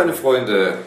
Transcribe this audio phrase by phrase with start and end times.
[0.00, 0.78] Meine Freunde,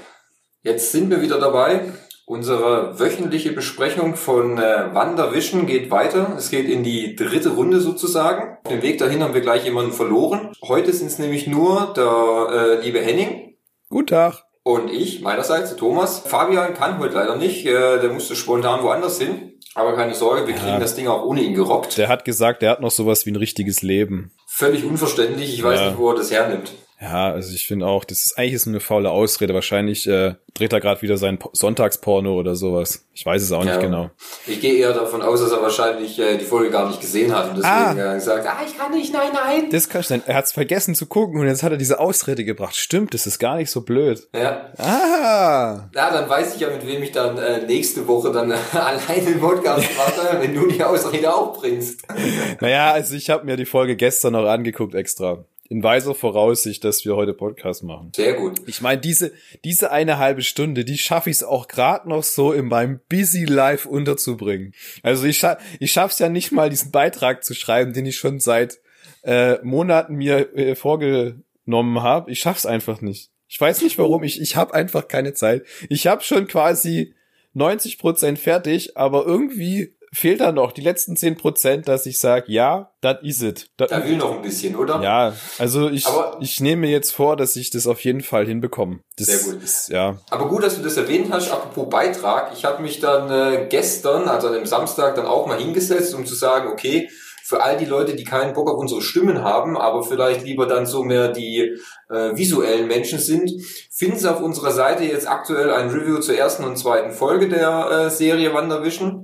[0.64, 1.82] jetzt sind wir wieder dabei.
[2.25, 6.34] Unsere wöchentliche Besprechung von äh, Wanderwischen geht weiter.
[6.35, 8.57] Es geht in die dritte Runde sozusagen.
[8.63, 10.52] Auf dem Weg dahin haben wir gleich jemanden verloren.
[10.63, 13.55] Heute sind es nämlich nur der äh, liebe Henning.
[13.88, 14.45] Guten Tag.
[14.63, 16.23] Und ich, meinerseits, Thomas.
[16.26, 17.68] Fabian kann heute leider nicht.
[17.68, 19.59] Äh, der musste spontan woanders hin.
[19.76, 20.80] Aber keine Sorge, wir kriegen ja.
[20.80, 21.99] das Ding auch ohne ihn gerockt.
[21.99, 24.32] Der hat gesagt, der hat noch sowas wie ein richtiges Leben.
[24.48, 25.54] Völlig unverständlich.
[25.54, 25.85] Ich weiß ja.
[25.90, 26.71] nicht, wo er das hernimmt.
[27.03, 29.53] Ja, also ich finde auch, das ist eigentlich ist eine faule Ausrede.
[29.53, 33.05] Wahrscheinlich äh, dreht er gerade wieder sein Sonntagsporno oder sowas.
[33.13, 33.71] Ich weiß es auch ja.
[33.71, 34.09] nicht genau.
[34.48, 37.49] Ich gehe eher davon aus, dass er wahrscheinlich äh, die Folge gar nicht gesehen hat
[37.49, 38.12] und deswegen ah.
[38.13, 39.70] äh, gesagt, ah, ich kann nicht, nein, nein.
[39.70, 40.24] Das kann sein.
[40.26, 42.77] Er hat es vergessen zu gucken und jetzt hat er diese Ausrede gebracht.
[42.77, 44.26] Stimmt, das ist gar nicht so blöd.
[44.34, 44.71] Ja.
[44.77, 45.90] Ah.
[45.93, 49.29] Ja, dann weiß ich ja, mit wem ich dann äh, nächste Woche dann äh, alleine
[49.29, 51.99] im Podcast mache, wenn du die Ausrede auch bringst.
[52.62, 57.05] naja, also ich habe mir die Folge gestern noch angeguckt extra in weiser Voraussicht, dass
[57.05, 58.11] wir heute Podcast machen.
[58.15, 58.61] Sehr gut.
[58.67, 59.31] Ich meine, diese,
[59.63, 63.45] diese eine halbe Stunde, die schaffe ich es auch gerade noch so in meinem Busy
[63.45, 64.73] Life unterzubringen.
[65.01, 68.39] Also ich, scha ich schaff's ja nicht mal, diesen Beitrag zu schreiben, den ich schon
[68.39, 68.79] seit
[69.23, 72.31] äh, Monaten mir äh, vorgenommen habe.
[72.31, 73.31] Ich schaff's einfach nicht.
[73.47, 75.63] Ich weiß nicht warum, ich, ich habe einfach keine Zeit.
[75.88, 77.13] Ich habe schon quasi
[77.53, 82.51] 90 Prozent fertig, aber irgendwie fehlt da noch die letzten zehn Prozent, dass ich sage,
[82.51, 83.69] ja, das is it.
[83.78, 85.01] Da will noch ein bisschen, oder?
[85.01, 88.45] Ja, also ich, Aber ich nehme mir jetzt vor, dass ich das auf jeden Fall
[88.45, 89.00] hinbekomme.
[89.17, 89.63] Das sehr gut.
[89.63, 90.17] Ist, ja.
[90.29, 92.51] Aber gut, dass du das erwähnt hast, apropos Beitrag.
[92.56, 96.35] Ich habe mich dann äh, gestern, also am Samstag, dann auch mal hingesetzt, um zu
[96.35, 97.09] sagen, okay,
[97.44, 100.85] für all die Leute, die keinen Bock auf unsere Stimmen haben, aber vielleicht lieber dann
[100.85, 101.78] so mehr die
[102.09, 103.52] äh, visuellen Menschen sind,
[103.91, 107.90] finden Sie auf unserer Seite jetzt aktuell ein Review zur ersten und zweiten Folge der
[107.91, 109.22] äh, Serie Wandervision.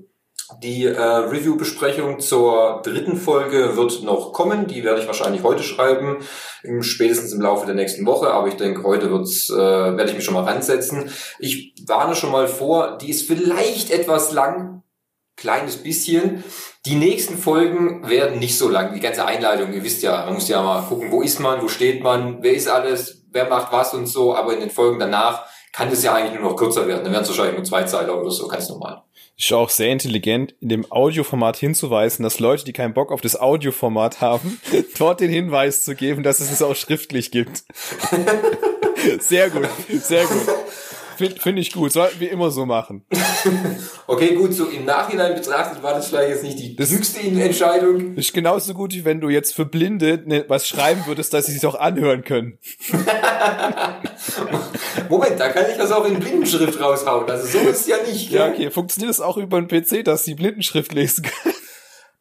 [0.58, 4.66] Die äh, Review-Besprechung zur dritten Folge wird noch kommen.
[4.66, 6.18] Die werde ich wahrscheinlich heute schreiben,
[6.64, 8.32] im, spätestens im Laufe der nächsten Woche.
[8.32, 11.12] Aber ich denke, heute wird's, äh, werde ich mich schon mal ransetzen.
[11.38, 14.82] Ich warne schon mal vor, die ist vielleicht etwas lang,
[15.38, 16.44] kleines bisschen.
[16.86, 18.96] Die nächsten Folgen werden nicht so lang.
[18.96, 21.68] Die ganze Einleitung, ihr wisst ja, man muss ja mal gucken, wo ist man, wo
[21.68, 24.36] steht man, wer ist alles, wer macht was und so.
[24.36, 27.04] Aber in den Folgen danach kann es ja eigentlich nur noch kürzer werden.
[27.04, 29.04] Dann werden es wahrscheinlich nur zwei Zeiler oder so, ganz normal
[29.40, 33.40] ist auch sehr intelligent, in dem Audioformat hinzuweisen, dass Leute, die keinen Bock auf das
[33.40, 34.60] Audioformat haben,
[34.98, 37.64] dort den Hinweis zu geben, dass es es auch schriftlich gibt.
[39.20, 40.48] sehr gut, sehr gut.
[41.20, 43.04] Finde find ich gut, sollten wir immer so machen.
[44.08, 48.16] okay, gut, so im Nachhinein betrachtet war das vielleicht jetzt nicht die das höchste Entscheidung.
[48.16, 51.52] Ist genauso gut, wie wenn du jetzt für Blinde ne, was schreiben würdest, dass sie
[51.52, 52.58] sich auch anhören können.
[55.10, 57.30] Moment, da kann ich das auch in Blindenschrift raushauen.
[57.30, 58.32] Also so ist es ja nicht.
[58.32, 58.72] Ja, okay.
[58.72, 61.56] Funktioniert das auch über den PC, dass die Blindenschrift lesen können?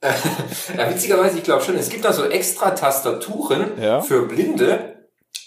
[0.77, 4.01] ja, witzigerweise, ich glaube schon, es gibt da so extra Tastaturen ja.
[4.01, 4.98] für Blinde,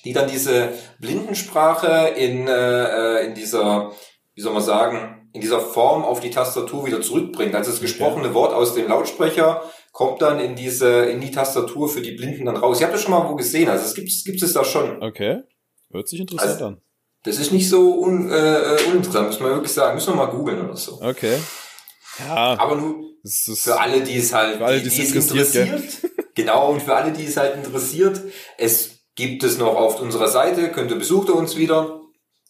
[0.05, 0.69] die dann diese
[0.99, 3.91] Blindensprache in, äh, äh, in dieser,
[4.33, 7.55] wie soll man sagen, in dieser Form auf die Tastatur wieder zurückbringt.
[7.55, 8.33] Also das gesprochene okay.
[8.33, 12.57] Wort aus dem Lautsprecher kommt dann in diese, in die Tastatur für die Blinden dann
[12.57, 12.79] raus.
[12.79, 15.01] Ihr habt das schon mal wo gesehen, also es gibt, es gibt es da schon.
[15.01, 15.41] Okay.
[15.91, 16.81] Hört sich interessant also, an.
[17.23, 19.95] Das ist nicht so un, äh, uninteressant, muss man wirklich sagen.
[19.95, 20.99] Müssen wir mal googeln oder so.
[21.01, 21.37] Okay.
[22.19, 22.59] Ja.
[22.59, 25.67] Aber nur für alle, die es halt, für alle, die, die, die es interessiert.
[25.67, 28.21] interessiert genau, und für alle, die es halt interessiert,
[28.57, 32.01] es gibt es noch auf unserer Seite, könnt ihr besucht ihr uns wieder.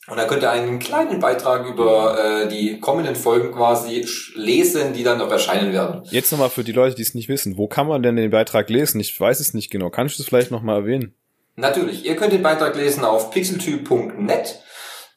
[0.07, 5.03] Und dann könnt ihr einen kleinen Beitrag über äh, die kommenden Folgen quasi lesen, die
[5.03, 6.01] dann noch erscheinen werden.
[6.09, 7.55] Jetzt nochmal für die Leute, die es nicht wissen.
[7.55, 8.99] Wo kann man denn den Beitrag lesen?
[8.99, 9.91] Ich weiß es nicht genau.
[9.91, 11.13] Kannst du es vielleicht nochmal erwähnen?
[11.55, 12.03] Natürlich.
[12.03, 14.59] Ihr könnt den Beitrag lesen auf pixeltyp.net.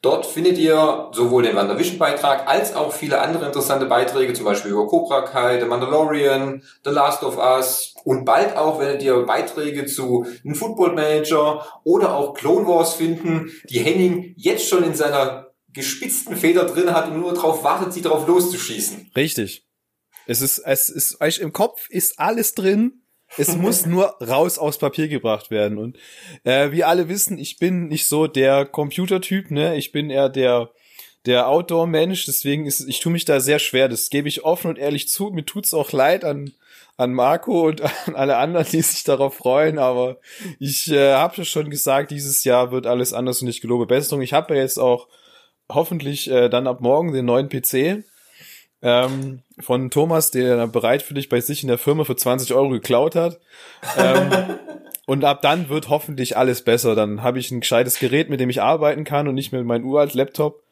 [0.05, 4.85] Dort findet ihr sowohl den WandaVision-Beitrag als auch viele andere interessante Beiträge, zum Beispiel über
[4.85, 10.27] Cobra Kai, The Mandalorian, The Last of Us und bald auch werdet ihr Beiträge zu
[10.43, 16.37] einem Football Manager oder auch Clone Wars finden, die Henning jetzt schon in seiner gespitzten
[16.37, 19.09] Feder drin hat und nur darauf wartet, sie drauf loszuschießen.
[19.15, 19.65] Richtig.
[20.27, 23.01] Es ist, es ist, im Kopf ist alles drin.
[23.37, 25.77] Es muss nur raus aufs Papier gebracht werden.
[25.77, 25.97] Und
[26.43, 29.75] äh, wie alle wissen, ich bin nicht so der Computertyp, ne?
[29.77, 30.69] Ich bin eher der
[31.25, 33.89] der Outdoor-Mensch, deswegen ist ich tue mich da sehr schwer.
[33.89, 35.31] Das gebe ich offen und ehrlich zu.
[35.31, 36.53] Mir tut's auch leid an
[36.97, 40.17] an Marco und an alle anderen, die sich darauf freuen, aber
[40.59, 44.21] ich äh, habe schon gesagt, dieses Jahr wird alles anders und ich gelobe Besserung.
[44.21, 45.07] Ich habe ja jetzt auch
[45.69, 48.05] hoffentlich äh, dann ab morgen den neuen PC
[48.81, 53.39] ähm, von Thomas, der bereitwillig bei sich in der Firma für 20 Euro geklaut hat.
[53.97, 54.31] Ähm,
[55.05, 56.95] und ab dann wird hoffentlich alles besser.
[56.95, 59.83] Dann habe ich ein gescheites Gerät, mit dem ich arbeiten kann und nicht mehr mein
[59.83, 60.63] uralt Laptop,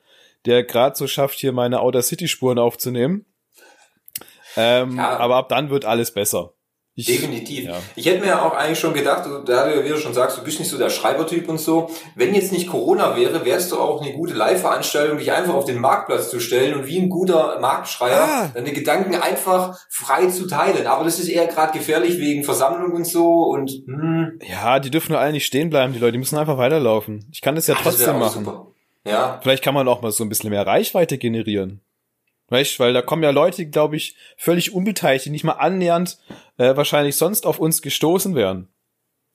[0.46, 3.26] der gerade so schafft, hier meine Outer City Spuren aufzunehmen.
[4.56, 5.18] Ähm, ja.
[5.18, 6.54] Aber ab dann wird alles besser.
[6.96, 7.66] Ich, Definitiv.
[7.66, 7.80] Ja.
[7.96, 10.60] Ich hätte mir auch eigentlich schon gedacht, da du ja wieder schon sagst, du bist
[10.60, 11.90] nicht so der Schreibertyp und so.
[12.16, 15.80] Wenn jetzt nicht Corona wäre, wärst du auch eine gute Live-Veranstaltung, dich einfach auf den
[15.80, 18.52] Marktplatz zu stellen und wie ein guter Marktschreier ah.
[18.54, 20.86] deine Gedanken einfach frei zu teilen.
[20.86, 24.40] Aber das ist eher gerade gefährlich wegen Versammlung und so und hm.
[24.48, 27.28] Ja, die dürfen nur alle nicht stehen bleiben, die Leute, die müssen einfach weiterlaufen.
[27.32, 28.46] Ich kann das ja Ach, trotzdem das machen.
[28.46, 28.68] Super.
[29.04, 29.40] Ja.
[29.42, 31.82] Vielleicht kann man auch mal so ein bisschen mehr Reichweite generieren.
[32.54, 36.20] Weißt, weil da kommen ja Leute, glaube ich, völlig unbeteiligt, die nicht mal annähernd
[36.60, 38.68] äh, wahrscheinlich sonst auf uns gestoßen wären.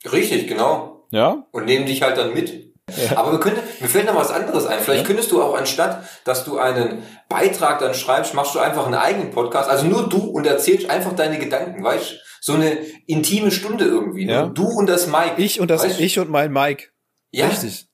[0.05, 1.05] Richtig, genau.
[1.11, 1.44] Ja.
[1.50, 2.73] Und nehmen dich halt dann mit.
[2.97, 3.19] Ja.
[3.19, 4.79] Aber wir können, mir fällt noch was anderes ein.
[4.79, 5.06] Vielleicht ja.
[5.09, 9.32] könntest du auch anstatt, dass du einen Beitrag dann schreibst, machst du einfach einen eigenen
[9.32, 9.69] Podcast.
[9.69, 12.21] Also nur du und erzählst einfach deine Gedanken, weißt?
[12.41, 12.79] So eine
[13.09, 14.26] intime Stunde irgendwie.
[14.26, 14.32] Ne?
[14.32, 14.47] Ja.
[14.47, 15.35] Du und das Mike.
[15.38, 15.99] Ich und das, weißt?
[15.99, 16.85] ich und mein Mike.
[17.32, 17.49] Ja.
[17.49, 17.88] Richtig.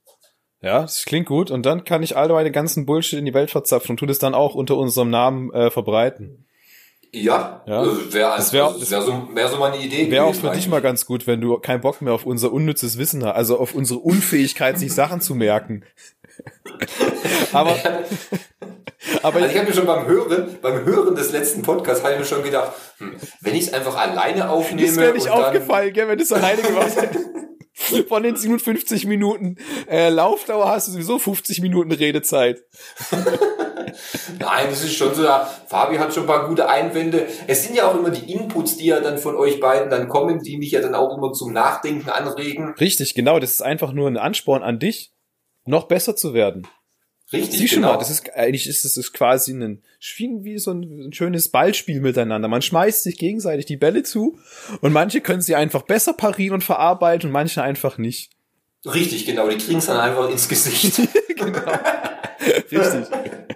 [0.64, 1.50] Ja, das klingt gut.
[1.50, 4.19] Und dann kann ich all meine ganzen Bullshit in die Welt verzapfen und tu das
[4.19, 6.46] dann auch unter unserem Namen äh, verbreiten.
[7.12, 7.81] Ja, ja.
[7.81, 10.11] Also wäre also, wär, wär so, wär so meine Idee.
[10.11, 12.96] Wäre auch für dich mal ganz gut, wenn du keinen Bock mehr auf unser unnützes
[12.96, 15.84] Wissen hast, also auf unsere Unfähigkeit, sich Sachen zu merken.
[17.52, 17.76] aber,
[19.22, 22.20] aber also ich habe mir schon beim Hören, beim Hören des letzten Podcasts habe ich
[22.20, 24.88] mir schon gedacht, hm, wenn ich es einfach alleine aufnehme.
[24.88, 27.28] Das wäre nicht aufgefallen, gell, wenn du es alleine gemacht hättest.
[28.09, 29.56] Von den 57 Minuten
[29.88, 32.62] äh, Laufdauer hast du sowieso 50 Minuten Redezeit.
[34.38, 37.26] Nein, das ist schon so, ja, Fabi hat schon ein paar gute Einwände.
[37.47, 40.41] Es sind ja auch immer die Inputs, die ja dann von euch beiden dann kommen,
[40.41, 42.75] die mich ja dann auch immer zum Nachdenken anregen.
[42.79, 43.38] Richtig, genau.
[43.38, 45.12] Das ist einfach nur ein Ansporn an dich,
[45.65, 46.67] noch besser zu werden.
[47.34, 47.92] Richtig, Sieh schon genau.
[47.92, 49.82] mal, das ist eigentlich ist es quasi ein
[50.19, 52.48] wie so ein, ein, schönes Ballspiel miteinander.
[52.48, 54.38] Man schmeißt sich gegenseitig die Bälle zu
[54.81, 58.31] und manche können sie einfach besser parieren und verarbeiten und manche einfach nicht.
[58.84, 59.48] Richtig, genau.
[59.48, 61.00] Die kriegen es dann einfach ins Gesicht.
[61.36, 61.60] genau.
[62.70, 63.08] Richtig.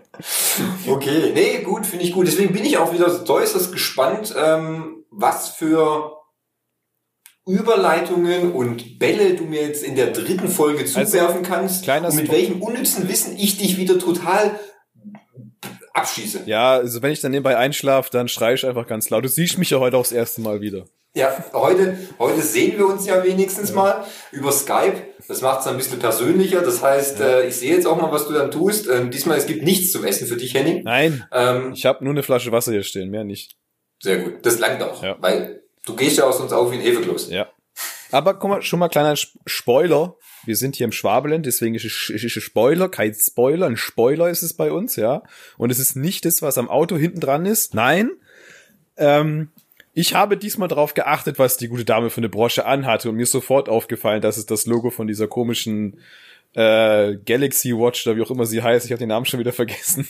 [0.88, 2.26] Okay, nee, gut, finde ich gut.
[2.26, 6.18] Deswegen bin ich auch wieder äußerst gespannt, ähm, was für
[7.49, 12.31] Überleitungen und Bälle du mir jetzt in der dritten Folge also, zuwerfen kannst und mit
[12.31, 14.59] welchem unnützen Wissen ich dich wieder total
[15.95, 16.43] abschieße.
[16.47, 19.25] Ja, also wenn ich dann nebenbei einschlafe, dann schreie ich einfach ganz laut.
[19.25, 20.85] Du siehst mich ja heute auch das erste Mal wieder.
[21.15, 23.75] Ja, heute, heute sehen wir uns ja wenigstens ja.
[23.75, 25.03] mal über Skype.
[25.27, 26.61] Das macht es ein bisschen persönlicher.
[26.61, 27.27] Das heißt, ja.
[27.27, 28.89] äh, ich sehe jetzt auch mal, was du dann tust.
[28.89, 30.85] Ähm, diesmal, es gibt nichts zum Essen für dich, Henning.
[30.85, 33.56] Nein, ähm, ich habe nur eine Flasche Wasser hier stehen, mehr nicht.
[34.00, 35.03] Sehr gut, das langt auch.
[35.03, 35.17] Ja.
[35.19, 37.30] Weil Du gehst ja aus uns auf wie ein Hefekloß.
[37.30, 37.48] Ja.
[38.10, 40.16] Aber guck mal, schon mal kleiner Spoiler.
[40.44, 44.30] Wir sind hier im Schwabeland, deswegen ist es, ist es Spoiler, kein Spoiler, ein Spoiler
[44.30, 45.22] ist es bei uns, ja.
[45.58, 47.75] Und es ist nicht das, was am Auto hinten dran ist.
[47.75, 48.10] Nein.
[48.96, 49.50] Ähm,
[49.92, 53.25] ich habe diesmal darauf geachtet, was die gute Dame für eine Brosche anhatte und mir
[53.25, 55.98] ist sofort aufgefallen, dass es das Logo von dieser komischen
[56.54, 58.86] äh, Galaxy Watch oder wie auch immer sie heißt.
[58.86, 60.08] Ich habe den Namen schon wieder vergessen.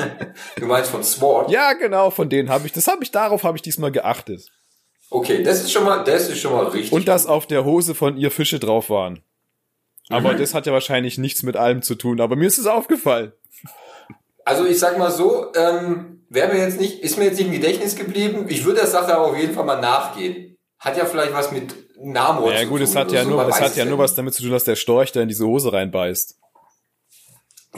[0.56, 1.50] du meinst von Sword?
[1.50, 2.72] Ja, genau, von denen habe ich.
[2.72, 4.50] Das habe ich darauf habe ich diesmal geachtet.
[5.10, 6.92] Okay, das ist schon mal, das ist schon mal richtig.
[6.92, 9.22] Und dass auf der Hose von ihr Fische drauf waren.
[10.08, 10.38] Aber mhm.
[10.38, 13.32] das hat ja wahrscheinlich nichts mit allem zu tun, aber mir ist es aufgefallen.
[14.44, 17.52] Also ich sag mal so, ähm, wäre mir jetzt nicht, ist mir jetzt nicht im
[17.52, 18.46] Gedächtnis geblieben.
[18.48, 20.56] Ich würde der Sache aber auf jeden Fall mal nachgehen.
[20.78, 22.80] Hat ja vielleicht was mit Namor ja, zu gut, tun.
[22.80, 24.52] Ja gut, es hat ja so, nur, es hat ja nur was damit zu tun,
[24.52, 26.38] dass der Storch da in diese Hose reinbeißt.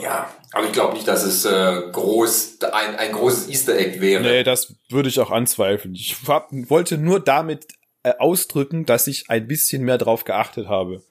[0.01, 4.23] Ja, aber ich glaube nicht, dass es äh, groß ein, ein großes Easter Egg wäre.
[4.23, 5.93] Nee, das würde ich auch anzweifeln.
[5.93, 7.67] Ich hab, wollte nur damit
[8.03, 11.03] äh, ausdrücken, dass ich ein bisschen mehr drauf geachtet habe.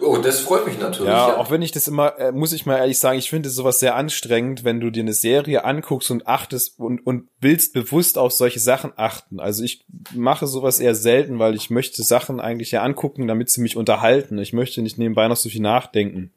[0.00, 1.10] Oh, das freut mich natürlich.
[1.10, 1.36] Ja, ja.
[1.36, 3.96] auch wenn ich das immer, äh, muss ich mal ehrlich sagen, ich finde sowas sehr
[3.96, 8.60] anstrengend, wenn du dir eine Serie anguckst und achtest und, und willst bewusst auf solche
[8.60, 9.40] Sachen achten.
[9.40, 13.60] Also ich mache sowas eher selten, weil ich möchte Sachen eigentlich ja angucken, damit sie
[13.60, 14.38] mich unterhalten.
[14.38, 16.30] Ich möchte nicht nebenbei noch so viel nachdenken.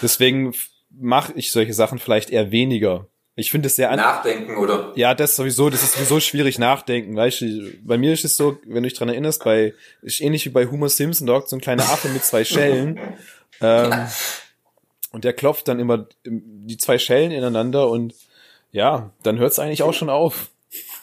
[0.00, 0.54] Deswegen
[0.98, 3.06] mache ich solche Sachen vielleicht eher weniger.
[3.34, 4.92] Ich finde es sehr an Nachdenken, oder?
[4.94, 7.16] Ja, das sowieso, das ist sowieso schwierig nachdenken.
[7.16, 9.72] Weißt du, bei mir ist es so, wenn du dich dran erinnerst, bei,
[10.02, 13.00] ist ähnlich wie bei Homer Simpson, da so ein kleiner Affe mit zwei Schellen.
[13.62, 14.06] ähm,
[15.12, 18.14] und der klopft dann immer die zwei Schellen ineinander und
[18.70, 20.50] ja, dann hört es eigentlich auch schon auf.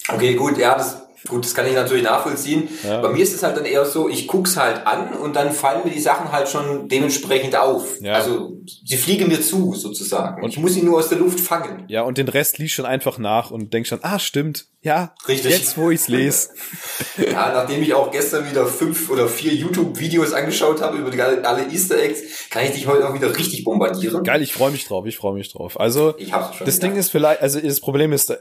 [0.08, 2.70] Okay, gut, ja, das Gut, das kann ich natürlich nachvollziehen.
[2.84, 3.02] Ja.
[3.02, 5.82] Bei mir ist es halt dann eher so, ich guck's halt an und dann fallen
[5.84, 8.00] mir die Sachen halt schon dementsprechend auf.
[8.02, 8.14] Ja.
[8.14, 8.54] Also
[8.86, 10.42] sie fliegen mir zu, sozusagen.
[10.44, 11.86] Und ich muss sie nur aus der Luft fangen.
[11.88, 14.68] Ja, und den Rest liest schon einfach nach und denk schon, ah, stimmt.
[14.82, 15.52] Ja, Richtig.
[15.52, 16.50] jetzt wo ich's lese.
[17.18, 21.70] ja, nachdem ich auch gestern wieder fünf oder vier YouTube-Videos angeschaut habe über die, alle
[21.70, 24.24] Easter Eggs, kann ich dich heute auch wieder richtig bombardieren.
[24.24, 25.78] Geil, ich freue mich drauf, ich freue mich drauf.
[25.78, 26.94] Also, ich hab's schon das gedacht.
[26.94, 28.34] Ding ist vielleicht, also das Problem ist,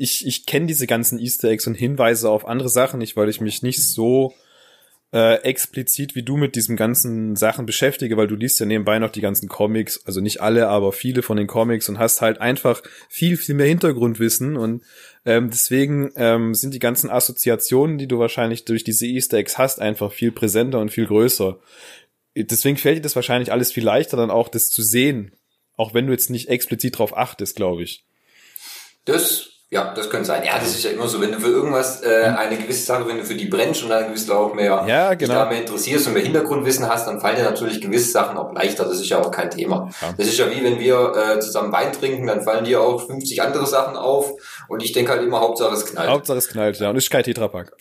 [0.00, 3.42] ich, ich kenne diese ganzen Easter Eggs und Hinweise auf andere Sachen nicht, weil ich
[3.42, 4.32] mich nicht so
[5.12, 9.10] äh, explizit wie du mit diesen ganzen Sachen beschäftige, weil du liest ja nebenbei noch
[9.12, 12.82] die ganzen Comics, also nicht alle, aber viele von den Comics und hast halt einfach
[13.10, 14.84] viel, viel mehr Hintergrundwissen und
[15.26, 19.82] ähm, deswegen ähm, sind die ganzen Assoziationen, die du wahrscheinlich durch diese Easter Eggs hast,
[19.82, 21.60] einfach viel präsenter und viel größer.
[22.34, 25.32] Deswegen fällt dir das wahrscheinlich alles viel leichter, dann auch das zu sehen,
[25.76, 28.06] auch wenn du jetzt nicht explizit drauf achtest, glaube ich.
[29.04, 30.42] Das ja, das könnte sein.
[30.44, 33.18] Ja, das ist ja immer so, wenn du für irgendwas äh, eine gewisse Sache, wenn
[33.18, 35.18] du für die brennst und dann gewiss auch mehr ja, genau.
[35.18, 38.52] dich da mehr interessierst und mehr Hintergrundwissen hast, dann fallen dir natürlich gewisse Sachen auch
[38.52, 38.84] leichter.
[38.84, 39.88] Das ist ja auch kein Thema.
[40.02, 40.12] Ja.
[40.18, 43.42] Das ist ja wie wenn wir äh, zusammen Wein trinken, dann fallen dir auch 50
[43.42, 44.32] andere Sachen auf
[44.66, 46.10] und ich denke halt immer, Hauptsache es knallt.
[46.10, 46.90] Hauptsache es knallt, ja.
[46.90, 47.72] Und es ist kein Tetrapack.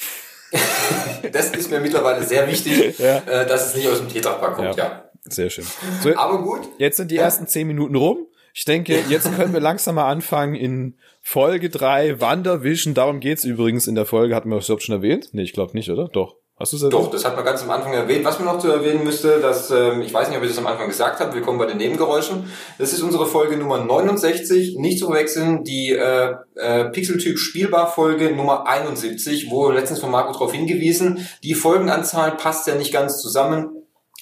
[1.32, 3.18] das ist mir mittlerweile sehr wichtig, ja.
[3.18, 4.84] äh, dass es nicht aus dem Tetrapack kommt, ja.
[4.84, 5.10] ja.
[5.28, 5.66] Sehr schön.
[6.04, 6.70] So, Aber gut.
[6.78, 8.28] Jetzt sind die ersten zehn Minuten rum.
[8.54, 10.98] Ich denke, jetzt können wir langsam mal anfangen in
[11.32, 12.96] Folge 3 Wandervision.
[12.96, 14.34] Darum geht's übrigens in der Folge.
[14.34, 15.30] Hatten wir das überhaupt schon erwähnt?
[15.32, 16.08] Nee, ich glaube nicht, oder?
[16.08, 16.38] Doch.
[16.60, 16.94] Hast du es erwähnt?
[17.00, 18.26] Doch, das hat man ganz am Anfang erwähnt.
[18.26, 20.66] Was man noch zu erwähnen müsste, dass, ähm, ich weiß nicht, ob ich das am
[20.66, 22.52] Anfang gesagt habe, willkommen bei den Nebengeräuschen.
[22.80, 28.36] Das ist unsere Folge Nummer 69, nicht zu verwechseln, die äh, äh, Pixeltyp Spielbar Folge
[28.36, 33.79] Nummer 71, wo letztens von Marco darauf hingewiesen, die Folgenanzahl passt ja nicht ganz zusammen.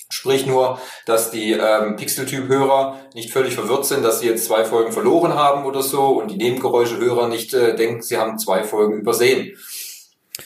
[0.10, 4.94] Sprich nur, dass die ähm, Pixeltyp-Hörer nicht völlig verwirrt sind, dass sie jetzt zwei Folgen
[4.94, 9.58] verloren haben oder so und die Nebengeräusche-Hörer nicht äh, denken, sie haben zwei Folgen übersehen.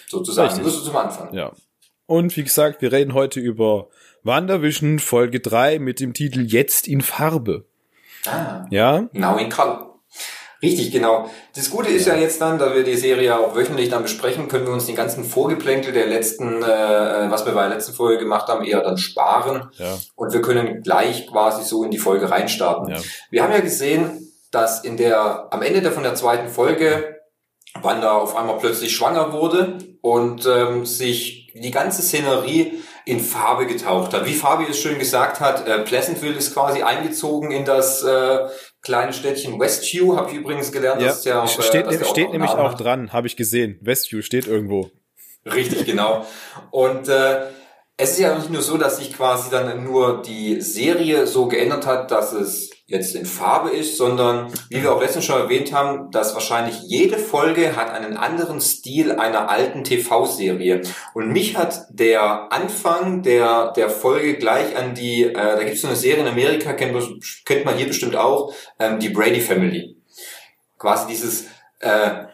[0.08, 0.48] Sozusagen.
[0.48, 0.64] Richtig.
[0.64, 1.34] Nur so zum Anfang.
[1.34, 1.52] Ja.
[2.08, 3.88] Und wie gesagt, wir reden heute über
[4.24, 7.66] WandaVision Folge 3 mit dem Titel Jetzt in Farbe.
[8.26, 8.66] Ah.
[8.70, 9.10] Ja?
[9.14, 9.91] Now in Color.
[10.62, 11.30] Richtig, genau.
[11.56, 14.68] Das Gute ist ja jetzt dann, da wir die Serie auch wöchentlich dann besprechen, können
[14.68, 18.48] wir uns den ganzen Vorgeplänkel der letzten, äh, was wir bei der letzten Folge gemacht
[18.48, 19.70] haben, eher dann sparen.
[19.78, 19.98] Ja.
[20.16, 22.94] Und wir können gleich quasi so in die Folge reinstarten.
[22.94, 23.02] Ja.
[23.32, 27.18] Wir haben ja gesehen, dass in der, am Ende der, von der zweiten Folge
[27.82, 34.14] Wanda auf einmal plötzlich schwanger wurde und ähm, sich die ganze Szenerie in Farbe getaucht
[34.14, 34.26] hat.
[34.26, 38.48] Wie Fabi es schön gesagt hat, äh, Pleasantville ist quasi eingezogen in das äh,
[38.82, 41.02] kleine Städtchen Westview, habe ich übrigens gelernt.
[41.02, 43.78] Ja, das ist ja auch, steht, äh, steht auch nämlich auch dran, habe ich gesehen.
[43.82, 44.90] Westview steht irgendwo.
[45.46, 46.26] Richtig, genau.
[46.70, 47.48] Und äh,
[47.98, 51.86] es ist ja nicht nur so, dass sich quasi dann nur die Serie so geändert
[51.86, 56.12] hat, dass es jetzt in Farbe ist, sondern wie wir auch letztens schon erwähnt haben,
[56.12, 60.82] dass wahrscheinlich jede Folge hat einen anderen Stil einer alten TV-Serie.
[61.14, 65.82] Und mich hat der Anfang der, der Folge gleich an die, äh, da gibt es
[65.82, 66.96] so eine Serie in Amerika, kennt,
[67.46, 69.96] kennt man hier bestimmt auch, ähm, die Brady Family.
[70.78, 71.46] Quasi dieses
[71.80, 72.26] äh,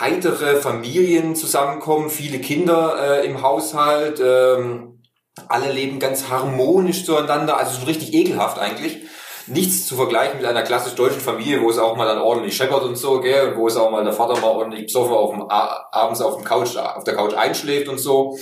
[0.00, 5.00] heitere Familien zusammenkommen, viele Kinder äh, im Haushalt, ähm,
[5.48, 9.02] alle leben ganz harmonisch zueinander, also so richtig ekelhaft eigentlich
[9.50, 12.82] nichts zu vergleichen mit einer klassisch deutschen Familie, wo es auch mal dann ordentlich scheppert
[12.82, 15.42] und so, gell, und wo es auch mal der Vater mal ordentlich besoffen auf dem,
[15.48, 18.38] abends auf dem Couch, auf der Couch einschläft und so.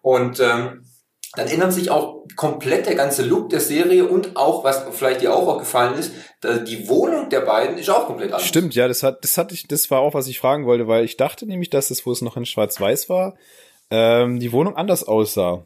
[0.00, 0.84] Und ähm,
[1.34, 5.34] dann ändert sich auch komplett der ganze Look der Serie und auch, was vielleicht dir
[5.34, 6.12] auch aufgefallen ist,
[6.66, 8.46] die Wohnung der beiden ist auch komplett anders.
[8.46, 11.04] Stimmt, ja, das hat, das hatte ich, das war auch, was ich fragen wollte, weil
[11.04, 13.34] ich dachte nämlich, dass es, wo es noch in Schwarz-Weiß war,
[13.90, 15.64] ähm, die Wohnung anders aussah.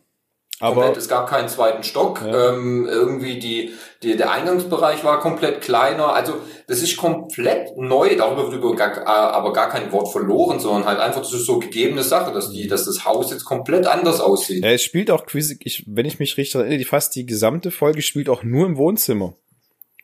[0.58, 2.22] Aber komplett, es gab keinen zweiten Stock.
[2.22, 2.54] Ja.
[2.54, 6.14] Ähm, irgendwie die, die, der Eingangsbereich war komplett kleiner.
[6.14, 6.34] Also
[6.66, 8.16] das ist komplett neu.
[8.16, 12.02] Darüber wird gar, aber gar kein Wort verloren, sondern halt einfach das ist so gegebene
[12.02, 14.64] Sache, dass die, dass das Haus jetzt komplett anders aussieht.
[14.64, 18.30] Ja, es spielt auch, ich, wenn ich mich richtig erinnere, fast die gesamte Folge spielt
[18.30, 19.34] auch nur im Wohnzimmer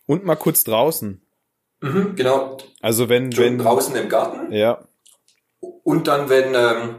[0.06, 1.22] und mal kurz draußen.
[1.80, 2.58] Mhm, genau.
[2.82, 4.52] Also wenn, wenn draußen im Garten.
[4.52, 4.84] Ja.
[5.60, 6.96] Und dann wenn ähm,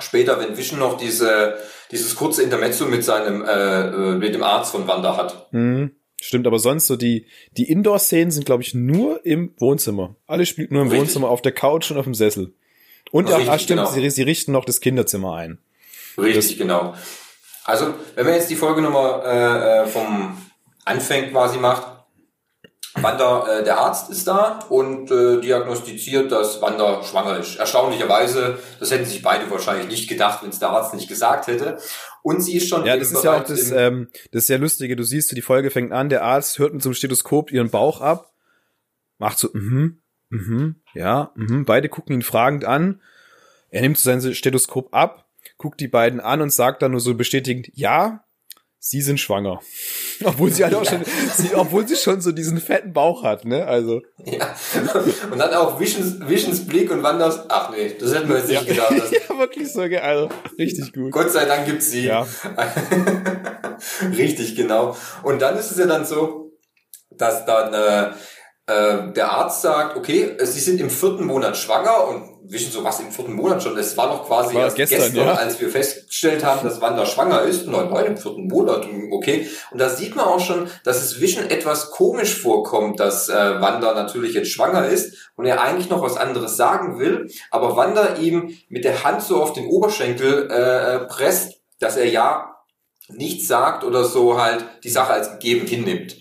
[0.00, 1.56] später, wenn Vision noch diese
[1.90, 5.52] dieses kurze Intermezzo mit seinem äh, äh, mit dem Arzt von Wanda hat.
[5.52, 5.92] Mhm.
[6.20, 7.26] Stimmt, aber sonst so die
[7.56, 10.16] die Indoor-Szenen sind glaube ich nur im Wohnzimmer.
[10.26, 11.08] Alle spielt nur im Richtig.
[11.08, 12.54] Wohnzimmer auf der Couch und auf dem Sessel.
[13.12, 13.90] Und ja, ah, stimmt, genau.
[13.90, 15.58] sie, sie richten noch das Kinderzimmer ein.
[16.18, 16.94] Richtig, das, genau.
[17.64, 20.36] Also wenn man jetzt die Folge Nummer äh, äh vom
[20.84, 21.95] Anfang quasi macht,
[23.02, 27.56] Wanda, äh, der Arzt ist da und äh, diagnostiziert, dass Wanda schwanger ist.
[27.56, 31.78] Erstaunlicherweise, das hätten sich beide wahrscheinlich nicht gedacht, wenn es der Arzt nicht gesagt hätte.
[32.22, 32.84] Und sie ist schon.
[32.84, 34.96] Ja, das ist ja auch das, ähm, das ist ja lustige.
[34.96, 38.00] Du siehst, die Folge fängt an, der Arzt hört mit so einem Stethoskop ihren Bauch
[38.00, 38.32] ab,
[39.18, 40.00] macht so, mhm,
[40.30, 41.64] mhm, ja, mhm.
[41.64, 43.00] Beide gucken ihn fragend an.
[43.70, 45.26] Er nimmt sein Stethoskop ab,
[45.58, 48.24] guckt die beiden an und sagt dann nur so bestätigend, ja,
[48.78, 49.60] sie sind schwanger.
[50.24, 51.04] Obwohl sie halt auch schon,
[51.36, 53.66] sie, obwohl sie schon so diesen fetten Bauch hat, ne?
[53.66, 54.00] Also.
[54.24, 54.54] Ja.
[55.30, 58.66] Und dann auch Visions, Visions Blick und Wanders, ach nee, das hätten wir jetzt nicht
[58.66, 58.88] ja.
[58.88, 59.12] gedacht.
[59.28, 59.98] ja, wirklich so geil.
[59.98, 60.28] Also,
[60.58, 61.12] richtig gut.
[61.12, 62.06] Gott sei Dank gibt's sie.
[62.06, 62.26] Ja.
[64.16, 64.96] richtig, genau.
[65.22, 66.52] Und dann ist es ja dann so,
[67.10, 68.12] dass dann, äh,
[68.66, 73.00] äh, der Arzt sagt, okay, sie sind im vierten Monat schwanger und wischen so was
[73.00, 73.76] im vierten Monat schon.
[73.76, 75.34] Das war noch quasi War erst gestern, gestern, ja.
[75.34, 77.66] als wir festgestellt haben, dass Wanda schwanger ist.
[77.66, 79.48] Nein, nein, im vierten Monat, okay.
[79.70, 83.94] Und da sieht man auch schon, dass es Vision etwas komisch vorkommt, dass äh, Wanda
[83.94, 88.56] natürlich jetzt schwanger ist und er eigentlich noch was anderes sagen will, aber Wanda ihm
[88.68, 92.56] mit der Hand so auf den Oberschenkel äh, presst, dass er ja
[93.08, 96.16] nichts sagt oder so halt die Sache als gegeben hinnimmt.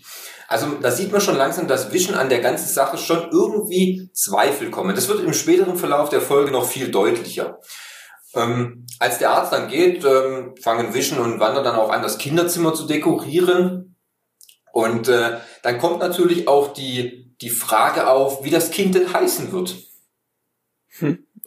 [0.47, 4.69] Also da sieht man schon langsam, dass Vision an der ganzen Sache schon irgendwie Zweifel
[4.69, 4.95] kommen.
[4.95, 7.59] Das wird im späteren Verlauf der Folge noch viel deutlicher.
[8.35, 12.17] Ähm, als der Arzt dann geht, ähm, fangen Vision und Wanda dann auch an, das
[12.17, 13.95] Kinderzimmer zu dekorieren.
[14.71, 19.51] Und äh, dann kommt natürlich auch die, die Frage auf, wie das Kind denn heißen
[19.51, 19.75] wird.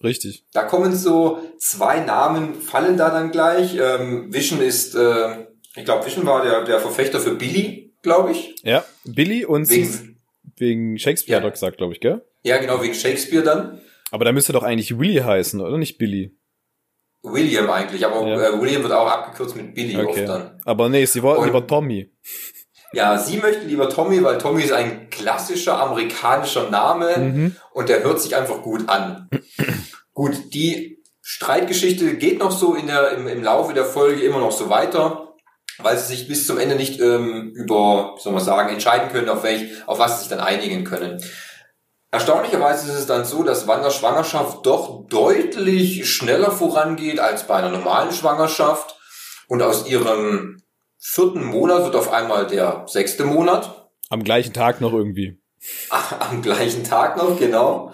[0.02, 0.45] Richtig.
[0.52, 3.76] Da kommen so zwei Namen, fallen da dann gleich.
[3.76, 8.57] Ähm, Vision ist, äh, ich glaube, Vision war der, der Verfechter für Billy, glaube ich.
[8.62, 8.85] Ja,
[9.15, 10.21] Billy und sie Wegen,
[10.57, 11.43] wegen Shakespeare Ja.
[11.45, 12.23] hat er gesagt, glaube ich, gell?
[12.43, 13.81] ja, genau, wegen Shakespeare dann.
[14.11, 16.35] Aber da müsste doch eigentlich Willy heißen, oder nicht Billy?
[17.23, 18.49] William eigentlich, aber Ja.
[18.55, 20.09] äh, William wird auch abgekürzt mit Billy Okay.
[20.21, 20.61] oft dann.
[20.65, 22.11] Aber nee, sie wollten lieber Tommy.
[22.93, 27.57] Ja, sie möchte lieber Tommy, weil Tommy ist ein klassischer amerikanischer Name Mhm.
[27.73, 29.29] und der hört sich einfach gut an.
[30.15, 34.53] gut, die Streitgeschichte geht noch so in der, im, im Laufe der Folge immer noch
[34.53, 35.27] so weiter,
[35.78, 39.28] weil sie sich bis zum Ende nicht ähm, über, wie soll man sagen, entscheiden können,
[39.28, 41.23] auf, welch, auf was sie sich dann einigen können.
[42.11, 47.68] Erstaunlicherweise ist es dann so, dass Wanders Schwangerschaft doch deutlich schneller vorangeht als bei einer
[47.68, 48.97] normalen Schwangerschaft.
[49.47, 50.62] Und aus ihrem
[50.99, 53.90] vierten Monat wird auf einmal der sechste Monat.
[54.08, 55.38] Am gleichen Tag noch irgendwie.
[55.90, 57.92] Am gleichen Tag noch, genau.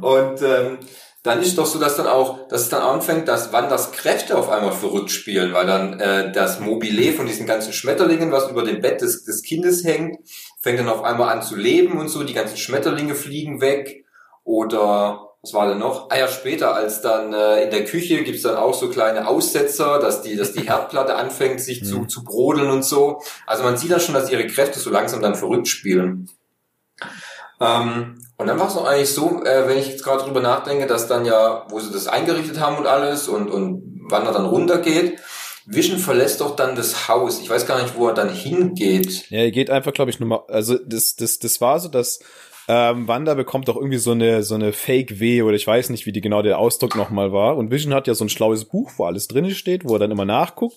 [0.00, 0.78] Und ähm,
[1.26, 4.48] dann ist doch so, dass dann auch, dass es dann anfängt, dass Wanders Kräfte auf
[4.48, 8.80] einmal verrückt spielen, weil dann äh, das Mobile von diesen ganzen Schmetterlingen, was über dem
[8.80, 10.18] Bett des, des Kindes hängt,
[10.60, 14.04] fängt dann auf einmal an zu leben und so, die ganzen Schmetterlinge fliegen weg.
[14.44, 16.10] Oder was war denn noch?
[16.10, 19.98] Ah ja, später, als dann äh, in der Küche gibt's dann auch so kleine Aussetzer,
[19.98, 22.08] dass die, dass die Herdplatte anfängt, sich zu, Mhm.
[22.08, 23.20] zu brodeln und so.
[23.46, 26.28] Also man sieht dann schon, dass ihre Kräfte so langsam dann verrückt spielen.
[27.60, 30.86] Ähm, und dann war es doch eigentlich so, äh, wenn ich jetzt gerade drüber nachdenke,
[30.86, 34.46] dass dann ja, wo sie das eingerichtet haben und alles und, und wann er dann
[34.46, 35.18] runtergeht,
[35.66, 37.40] Vision verlässt doch dann das Haus.
[37.40, 39.28] Ich weiß gar nicht, wo er dann hingeht.
[39.30, 42.20] Ja, er geht einfach, glaube ich, nur mal, also das, das, das war so, dass
[42.68, 46.12] ähm, Wanda bekommt doch irgendwie so eine, so eine Fake-W oder ich weiß nicht, wie
[46.12, 47.56] die genau der Ausdruck nochmal war.
[47.56, 50.10] Und Vision hat ja so ein schlaues Buch, wo alles drin steht, wo er dann
[50.10, 50.76] immer nachguckt.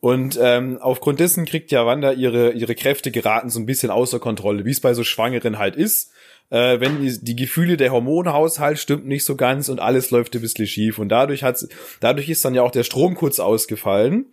[0.00, 4.18] Und ähm, aufgrund dessen kriegt ja Wanda ihre, ihre Kräfte geraten so ein bisschen außer
[4.18, 6.11] Kontrolle, wie es bei so Schwangeren halt ist.
[6.52, 10.42] Äh, wenn die, die Gefühle der Hormonhaushalt stimmt nicht so ganz und alles läuft ein
[10.42, 10.98] bisschen schief.
[10.98, 11.66] Und dadurch hat
[12.00, 14.26] dadurch ist dann ja auch der Strom kurz ausgefallen.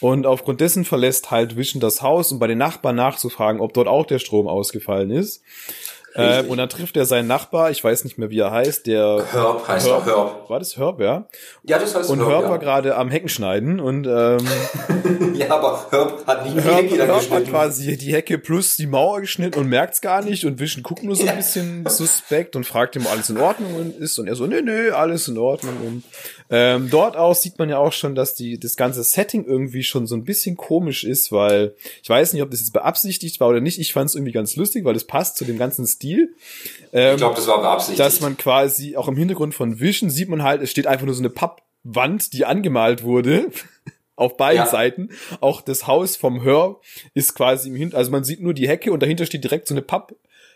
[0.00, 3.88] Und aufgrund dessen verlässt halt Vision das Haus, um bei den Nachbarn nachzufragen, ob dort
[3.88, 5.42] auch der Strom ausgefallen ist.
[6.18, 6.50] Richtig.
[6.50, 9.66] und dann trifft er seinen Nachbar, ich weiß nicht mehr, wie er heißt, der Herb
[9.68, 10.48] heißt er, Herb.
[10.48, 11.26] war das Herb, ja?
[11.64, 12.50] Ja, das heißt Und Herb, Herb ja.
[12.50, 14.38] war gerade am Hecken schneiden und ähm,
[15.34, 18.86] ja, aber Herb hat nicht die Herb, Hecke Herb hat quasi die Hecke plus die
[18.86, 21.34] Mauer geschnitten und merkt's gar nicht und Vision guckt nur so ein Ja.
[21.34, 24.90] bisschen suspekt und fragt ihm, ob alles in Ordnung ist und er so, nee, nee,
[24.90, 26.02] alles in Ordnung und
[26.48, 30.06] ähm, dort aus sieht man ja auch schon, dass die das ganze Setting irgendwie schon
[30.06, 33.60] so ein bisschen komisch ist, weil ich weiß nicht, ob das jetzt beabsichtigt war oder
[33.60, 33.80] nicht.
[33.80, 36.05] Ich fand es irgendwie ganz lustig, weil es passt zu dem ganzen Stil.
[36.92, 37.98] Ähm, Ich glaube, das war beabsichtigt.
[38.00, 41.14] dass man quasi auch im Hintergrund von Vision sieht man halt, es steht einfach nur
[41.14, 43.48] so eine Pappwand, die angemalt wurde.
[44.18, 44.66] Auf beiden Ja.
[44.66, 45.10] Seiten.
[45.42, 46.80] Auch das Haus vom Hör
[47.12, 49.74] ist quasi im Hintergrund, also man sieht nur die Hecke und dahinter steht direkt so
[49.74, 50.14] eine Papp,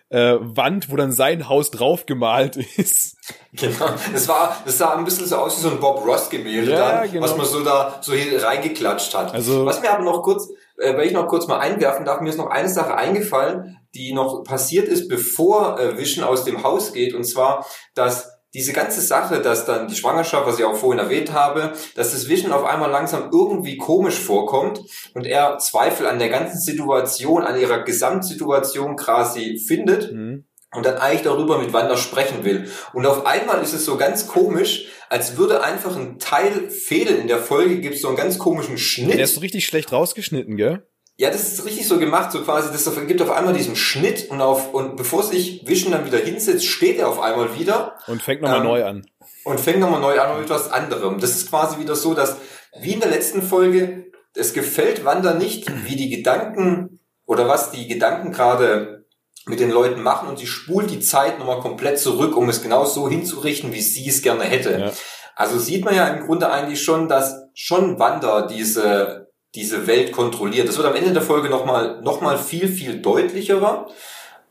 [0.09, 3.19] äh, Wand, wo dann sein Haus drauf gemalt ist.
[3.53, 3.91] Genau.
[4.15, 7.03] Das war, das sah ein bisschen so aus wie so ein Bob Ross Gemälde Ja,
[7.03, 7.23] dann, genau.
[7.23, 9.35] was man so da so hier reingeklatscht hat.
[9.35, 12.31] Also- was mir aber noch kurz, äh, wenn ich noch kurz mal einwerfen darf, mir
[12.31, 16.93] ist noch eine Sache eingefallen, die noch passiert ist, bevor äh, Vision aus dem Haus
[16.93, 20.99] geht, und zwar, dass diese ganze Sache, dass dann die Schwangerschaft, was ich auch vorhin
[20.99, 24.81] erwähnt habe, dass das Vision auf einmal langsam irgendwie komisch vorkommt
[25.15, 30.47] und er Zweifel an der ganzen Situation, an ihrer Gesamtsituation quasi findet Mhm.
[30.75, 32.69] und dann eigentlich darüber mit Wanda sprechen will.
[32.93, 37.21] Und auf einmal ist es so ganz komisch, als würde einfach ein Teil fehlen.
[37.21, 39.15] In der Folge gibt es so einen ganz komischen Schnitt.
[39.15, 40.90] Der ist so richtig schlecht rausgeschnitten, gell?
[41.21, 44.41] Ja, das ist richtig so gemacht, so quasi, das gibt auf einmal diesen Schnitt und
[44.41, 48.41] auf, und bevor sich Vision dann wieder hinsetzt, steht er auf einmal wieder Und fängt
[48.41, 49.07] nochmal Ähm, neu an.
[49.45, 51.21] und fängt nochmal neu an mit etwas anderem.
[51.21, 52.39] Das ist quasi wieder so, dass,
[52.81, 57.87] wie in der letzten Folge, es gefällt Wanda nicht, wie die Gedanken oder was die
[57.87, 59.05] Gedanken gerade
[59.45, 62.87] mit den Leuten machen und sie spult die Zeit nochmal komplett zurück, um es genau
[62.87, 64.81] so hinzurichten, wie sie es gerne hätte.
[64.81, 64.93] Ja.
[65.37, 70.69] Also sieht man ja im Grunde eigentlich schon, dass schon Wanda diese, diese Welt kontrolliert.
[70.69, 73.89] Das wird am Ende der Folge nochmal noch mal viel, viel deutlicherer.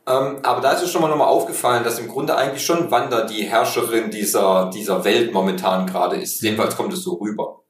[0.06, 3.24] Ähm, aber da ist es schon mal nochmal aufgefallen, dass im Grunde eigentlich schon Wanda
[3.26, 6.42] die Herrscherin dieser, dieser Welt momentan gerade ist.
[6.42, 7.60] Jedenfalls kommt es so rüber.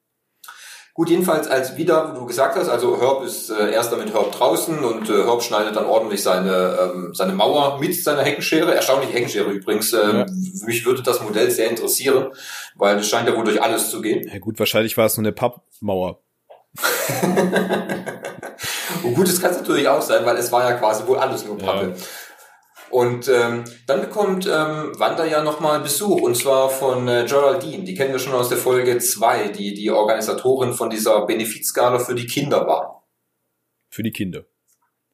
[0.92, 4.32] Gut, jedenfalls als wieder, wie du gesagt hast, also Herb ist äh, erst mit Herb
[4.32, 8.74] draußen und äh, Herb schneidet dann ordentlich seine, ähm, seine Mauer mit seiner Heckenschere.
[8.74, 9.92] Erstaunliche Heckenschere übrigens.
[9.92, 10.26] Ähm, ja.
[10.66, 12.32] Mich würde das Modell sehr interessieren,
[12.74, 14.28] weil es scheint ja wohl durch alles zu gehen.
[14.28, 16.20] Ja gut, wahrscheinlich war es nur eine Pappmauer.
[19.02, 21.44] und gut, das kann es natürlich auch sein, weil es war ja quasi wohl alles
[21.44, 21.94] nur Pappe.
[21.96, 22.04] Ja.
[22.90, 27.84] Und ähm, dann bekommt ähm, Wanda ja nochmal Besuch, und zwar von äh, Geraldine.
[27.84, 32.16] Die kennen wir schon aus der Folge 2, die die Organisatorin von dieser Benefizskala für
[32.16, 33.06] die Kinder war.
[33.90, 34.44] Für die Kinder.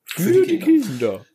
[0.06, 0.66] Für, für die, Kinder.
[0.66, 1.26] die Kinder.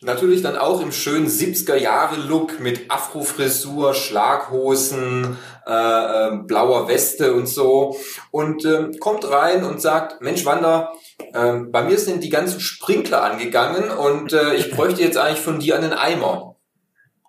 [0.00, 7.96] Natürlich dann auch im schönen 70er-Jahre-Look mit Afro-Frisur, Schlaghosen, äh, äh, blauer Weste und so.
[8.30, 10.92] Und äh, kommt rein und sagt, Mensch Wanda,
[11.32, 15.58] äh, bei mir sind die ganzen Sprinkler angegangen und äh, ich bräuchte jetzt eigentlich von
[15.58, 16.56] dir einen Eimer.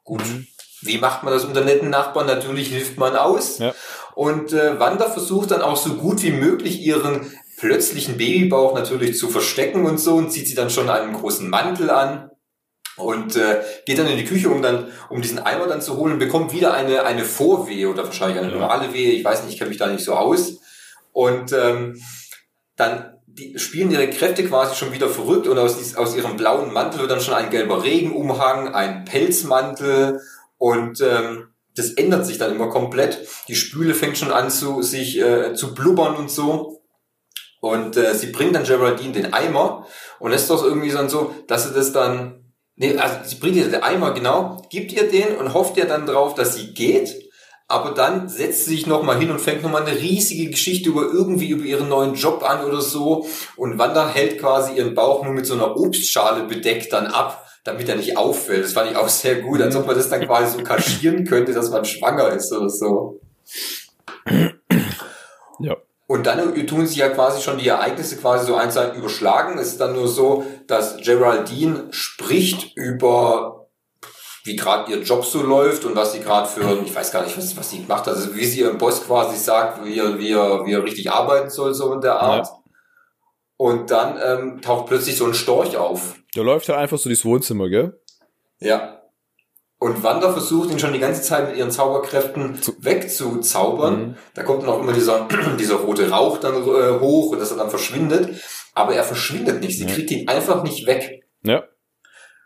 [0.03, 0.45] Gut, mhm.
[0.81, 2.27] wie macht man das unter netten Nachbarn?
[2.27, 3.59] Natürlich hilft man aus.
[3.59, 3.73] Ja.
[4.15, 9.29] Und äh, Wanda versucht dann auch so gut wie möglich ihren plötzlichen Babybauch natürlich zu
[9.29, 12.29] verstecken und so und zieht sie dann schon einen großen Mantel an
[12.97, 16.13] und äh, geht dann in die Küche, um dann um diesen Eimer dann zu holen
[16.13, 19.11] und bekommt wieder eine eine Vorwehe oder wahrscheinlich eine normale Wehe.
[19.11, 20.59] Ich weiß nicht, ich kenne mich da nicht so aus.
[21.11, 22.01] Und ähm,
[22.75, 26.71] dann die spielen ihre Kräfte quasi schon wieder verrückt und aus, dies, aus ihrem blauen
[26.71, 30.21] Mantel wird dann schon ein gelber Regenumhang, ein Pelzmantel
[30.57, 33.27] und ähm, das ändert sich dann immer komplett.
[33.49, 36.81] Die Spüle fängt schon an zu sich äh, zu blubbern und so.
[37.65, 39.87] Und äh, sie bringt dann Geraldine den Eimer
[40.19, 43.67] und ist doch irgendwie dann so, dass sie das dann, nee, also sie bringt ihr
[43.67, 47.15] den Eimer, genau, gibt ihr den und hofft ihr dann drauf, dass sie geht.
[47.67, 51.49] Aber dann setzt sie sich nochmal hin und fängt nochmal eine riesige Geschichte über irgendwie
[51.49, 53.25] über ihren neuen Job an oder so.
[53.55, 57.89] Und Wanda hält quasi ihren Bauch nur mit so einer Obstschale bedeckt dann ab, damit
[57.89, 58.63] er nicht auffällt.
[58.63, 61.51] Das fand ich auch sehr gut, als ob man das dann quasi so kaschieren könnte,
[61.51, 63.21] dass man schwanger ist oder so.
[65.57, 65.77] Ja.
[66.07, 69.57] Und dann tun sich ja quasi schon die Ereignisse quasi so einseitig überschlagen.
[69.57, 73.65] Es ist dann nur so, dass Geraldine spricht über
[74.45, 77.35] wie gerade ihr Job so läuft und was sie gerade für, ich weiß gar nicht,
[77.35, 80.65] was, was sie macht, also wie sie ihrem Boss quasi sagt, wie er, wie er,
[80.67, 82.45] wie er richtig arbeiten soll, so in der Art.
[82.45, 82.53] Ja.
[83.57, 86.15] Und dann ähm, taucht plötzlich so ein Storch auf.
[86.35, 87.99] Der läuft ja einfach so durchs Wohnzimmer, gell?
[88.59, 88.94] Ja.
[89.77, 93.99] Und Wanda versucht ihn schon die ganze Zeit mit ihren Zauberkräften Zu wegzuzaubern.
[93.99, 94.15] Mhm.
[94.33, 95.27] Da kommt dann auch immer dieser,
[95.59, 98.41] dieser rote Rauch dann äh, hoch und dass er dann verschwindet.
[98.73, 99.77] Aber er verschwindet nicht.
[99.77, 99.93] Sie ja.
[99.93, 101.23] kriegt ihn einfach nicht weg.
[101.43, 101.65] Ja.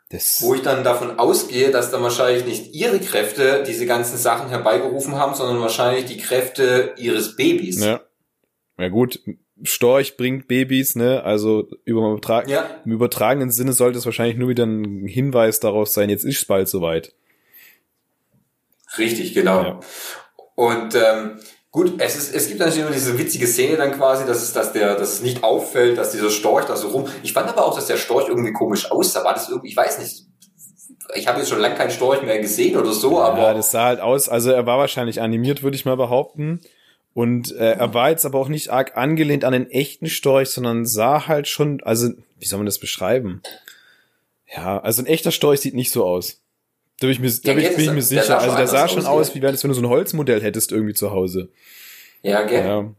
[0.10, 4.50] Das Wo ich dann davon ausgehe, dass dann wahrscheinlich nicht ihre Kräfte diese ganzen Sachen
[4.50, 7.84] herbeigerufen haben, sondern wahrscheinlich die Kräfte ihres Babys.
[7.84, 8.02] Ja.
[8.80, 9.20] Ja gut,
[9.64, 11.24] Storch bringt Babys, ne?
[11.24, 12.66] Also über Übertrag ja.
[12.86, 16.46] im übertragenen Sinne sollte es wahrscheinlich nur wieder ein Hinweis darauf sein, jetzt ist es
[16.46, 17.14] bald soweit.
[18.98, 19.64] Richtig, genau.
[19.64, 19.80] Ja.
[20.56, 21.40] Und ähm,
[21.72, 24.74] gut, es, ist, es gibt natürlich immer diese witzige Szene dann quasi, dass es, dass
[24.74, 27.08] der, dass es nicht auffällt, dass dieser Storch da so rum.
[27.24, 29.24] Ich fand aber auch, dass der Storch irgendwie komisch aussah.
[29.24, 30.26] War das irgendwie, ich weiß nicht.
[31.16, 33.42] Ich habe jetzt schon lange keinen Storch mehr gesehen oder so, aber.
[33.42, 36.62] Ja, das sah halt aus, also er war wahrscheinlich animiert, würde ich mal behaupten.
[37.14, 40.86] Und äh, er war jetzt aber auch nicht arg angelehnt an den echten Storch, sondern
[40.86, 43.42] sah halt schon, also, wie soll man das beschreiben?
[44.56, 46.42] Ja, also ein echter Storch sieht nicht so aus.
[47.00, 48.40] Da bin ich mir, da bin ich, bin ich mir sicher.
[48.40, 51.50] Also der sah schon aus, wie wenn du so ein Holzmodell hättest irgendwie zu Hause.
[52.22, 52.66] Ja, gell?
[52.66, 52.94] Ja.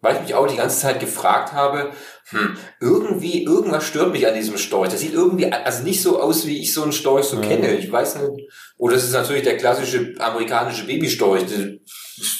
[0.00, 1.90] Weil ich mich auch die ganze Zeit gefragt habe,
[2.28, 4.90] hm, irgendwie, irgendwas stört mich an diesem Storch.
[4.90, 7.42] Das sieht irgendwie, also nicht so aus, wie ich so einen Storch so ja.
[7.42, 7.76] kenne.
[7.76, 8.50] Ich weiß nicht.
[8.76, 11.44] Oder es ist natürlich der klassische amerikanische Babystorch.
[11.46, 11.78] Der,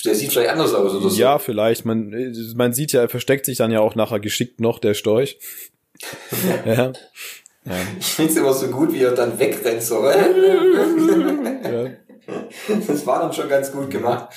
[0.05, 1.17] der sieht vielleicht anders aus oder so.
[1.17, 1.85] Ja, vielleicht.
[1.85, 5.39] Man, man sieht ja, er versteckt sich dann ja auch nachher geschickt noch, der Storch.
[6.67, 6.93] ja.
[7.67, 7.75] Ja.
[7.99, 10.05] Ich finde es immer so gut, wie er dann wegrennt, so.
[10.09, 11.91] ja.
[12.87, 14.33] Das war dann schon ganz gut gemacht.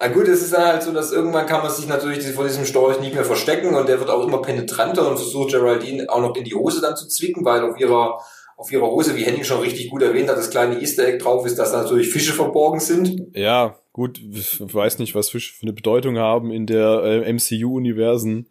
[0.00, 2.64] Aber gut, es ist dann halt so, dass irgendwann kann man sich natürlich vor diesem
[2.64, 6.36] Storch nicht mehr verstecken und der wird auch immer penetranter und versucht Geraldine auch noch
[6.36, 8.20] in die Hose dann zu zwicken, weil auf ihrer
[8.56, 11.46] auf ihrer Hose, wie Henning schon richtig gut erwähnt hat, das kleine Easter Egg drauf
[11.46, 13.36] ist, dass da natürlich Fische verborgen sind.
[13.36, 18.48] Ja, gut, ich weiß nicht, was Fische für eine Bedeutung haben in der äh, MCU-Universen.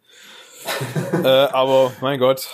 [1.22, 2.48] äh, aber mein Gott,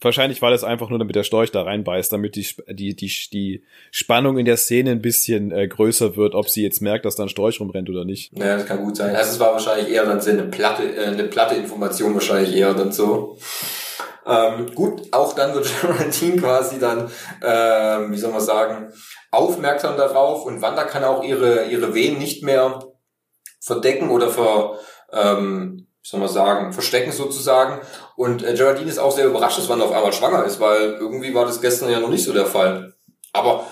[0.00, 3.64] Wahrscheinlich war das einfach nur, damit der Storch da reinbeißt, damit die, die, die, die
[3.90, 7.24] Spannung in der Szene ein bisschen äh, größer wird, ob sie jetzt merkt, dass da
[7.24, 8.32] ein Storch rumrennt oder nicht.
[8.36, 9.14] Ja, das kann gut sein.
[9.14, 12.72] Also es war wahrscheinlich eher dann so eine platte, äh, eine platte Information wahrscheinlich eher
[12.74, 13.38] dann so.
[14.26, 17.10] Ähm, gut, auch dann wird Geraldine quasi dann,
[17.42, 18.92] ähm, wie soll man sagen,
[19.30, 22.80] aufmerksam darauf und Wanda kann auch ihre, ihre Wehen nicht mehr
[23.60, 24.78] verdecken oder ver,
[25.12, 27.80] ähm, soll man sagen, verstecken sozusagen.
[28.16, 31.34] Und äh, Geraldine ist auch sehr überrascht, dass Wanda auf einmal schwanger ist, weil irgendwie
[31.34, 32.94] war das gestern ja noch nicht so der Fall.
[33.32, 33.66] Aber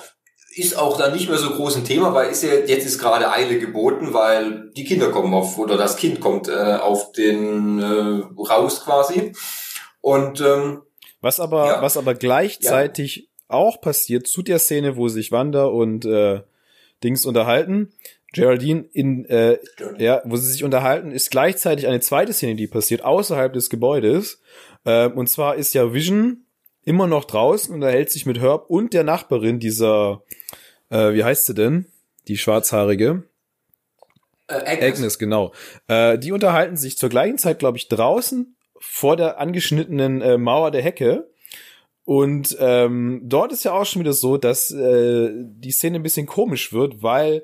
[0.58, 3.30] ist auch dann nicht mehr so groß ein Thema, weil ist ja jetzt ist gerade
[3.30, 8.42] Eile geboten, weil die Kinder kommen auf oder das Kind kommt äh, auf den äh,
[8.42, 9.32] raus quasi.
[10.00, 10.82] Und ähm,
[11.20, 11.82] was aber ja.
[11.82, 13.56] was aber gleichzeitig ja.
[13.56, 16.42] auch passiert zu der Szene, wo sich Wanda und äh,
[17.04, 17.92] Dings unterhalten,
[18.32, 19.58] Geraldine in äh,
[19.98, 24.42] ja, wo sie sich unterhalten, ist gleichzeitig eine zweite Szene, die passiert außerhalb des Gebäudes.
[24.84, 26.44] Äh, und zwar ist ja Vision
[26.84, 30.22] immer noch draußen und erhält sich mit Herb und der Nachbarin dieser,
[30.90, 31.86] äh, wie heißt sie denn?
[32.28, 33.24] Die schwarzhaarige.
[34.48, 34.82] Äh, Agnes.
[34.82, 35.52] Agnes, genau.
[35.86, 40.70] Äh, die unterhalten sich zur gleichen Zeit, glaube ich, draußen vor der angeschnittenen äh, Mauer
[40.70, 41.30] der Hecke.
[42.04, 46.26] Und ähm, dort ist ja auch schon wieder so, dass äh, die Szene ein bisschen
[46.26, 47.42] komisch wird, weil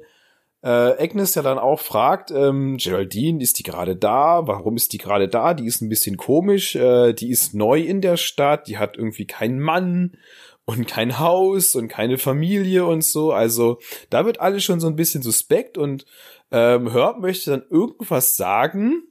[0.65, 4.47] äh, Agnes ja dann auch fragt, ähm, Geraldine, ist die gerade da?
[4.47, 5.53] Warum ist die gerade da?
[5.53, 9.27] Die ist ein bisschen komisch, äh, die ist neu in der Stadt, die hat irgendwie
[9.27, 10.17] keinen Mann
[10.65, 13.31] und kein Haus und keine Familie und so.
[13.31, 16.07] Also da wird alles schon so ein bisschen suspekt und
[16.51, 19.03] ähm, Herb möchte dann irgendwas sagen,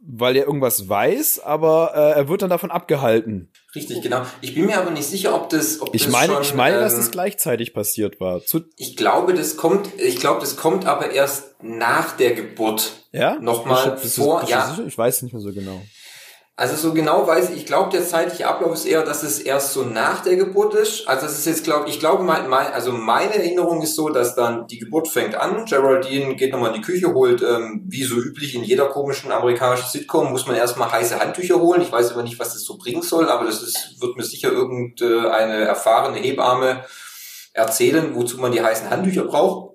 [0.00, 3.50] weil er irgendwas weiß, aber äh, er wird dann davon abgehalten.
[3.78, 4.22] Richtig, genau.
[4.40, 6.76] Ich bin mir aber nicht sicher, ob das, ob ich das meine, schon, ich meine,
[6.76, 8.44] ähm, dass das gleichzeitig passiert war.
[8.44, 12.92] Zu ich glaube, das kommt, ich glaube, das kommt aber erst nach der Geburt.
[13.12, 13.38] Ja?
[13.38, 14.76] Nochmal vor, ja.
[14.86, 15.80] Ich weiß nicht mehr so genau.
[16.58, 19.74] Also so genau weiß ich, ich glaube, der zeitliche Ablauf ist eher, dass es erst
[19.74, 21.06] so nach der Geburt ist.
[21.06, 24.34] Also das ist jetzt, glaube ich, glaube, mein, mein, also meine Erinnerung ist so, dass
[24.34, 28.16] dann die Geburt fängt an, Geraldine geht nochmal in die Küche, holt, ähm, wie so
[28.16, 31.80] üblich in jeder komischen amerikanischen Sitcom, muss man erstmal heiße Handtücher holen.
[31.80, 34.50] Ich weiß aber nicht, was das so bringen soll, aber das ist, wird mir sicher
[34.50, 36.84] irgendeine erfahrene Hebamme
[37.52, 39.67] erzählen, wozu man die heißen Handtücher braucht.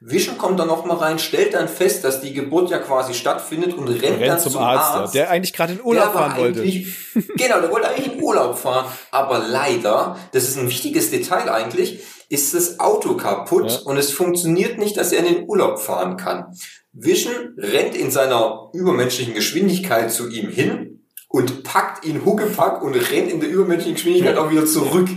[0.00, 3.74] Vision kommt dann noch mal rein, stellt dann fest, dass die Geburt ja quasi stattfindet
[3.74, 6.62] und rennt, rennt dann zum, zum Arzt, Arzt, der eigentlich gerade in Urlaub fahren wollte.
[6.62, 12.00] genau, der wollte eigentlich in Urlaub fahren, aber leider, das ist ein wichtiges Detail eigentlich,
[12.28, 13.78] ist das Auto kaputt ja.
[13.86, 16.54] und es funktioniert nicht, dass er in den Urlaub fahren kann.
[16.92, 23.30] Vision rennt in seiner übermenschlichen Geschwindigkeit zu ihm hin und packt ihn Huckepack und rennt
[23.30, 25.08] in der übermenschlichen Geschwindigkeit auch wieder zurück.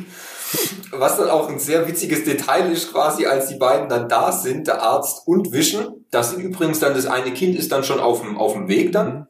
[0.91, 4.67] Was dann auch ein sehr witziges Detail ist, quasi, als die beiden dann da sind,
[4.67, 6.05] der Arzt und Vision.
[6.11, 8.91] Das sind übrigens dann, das eine Kind ist dann schon auf dem, auf dem Weg
[8.91, 9.27] dann.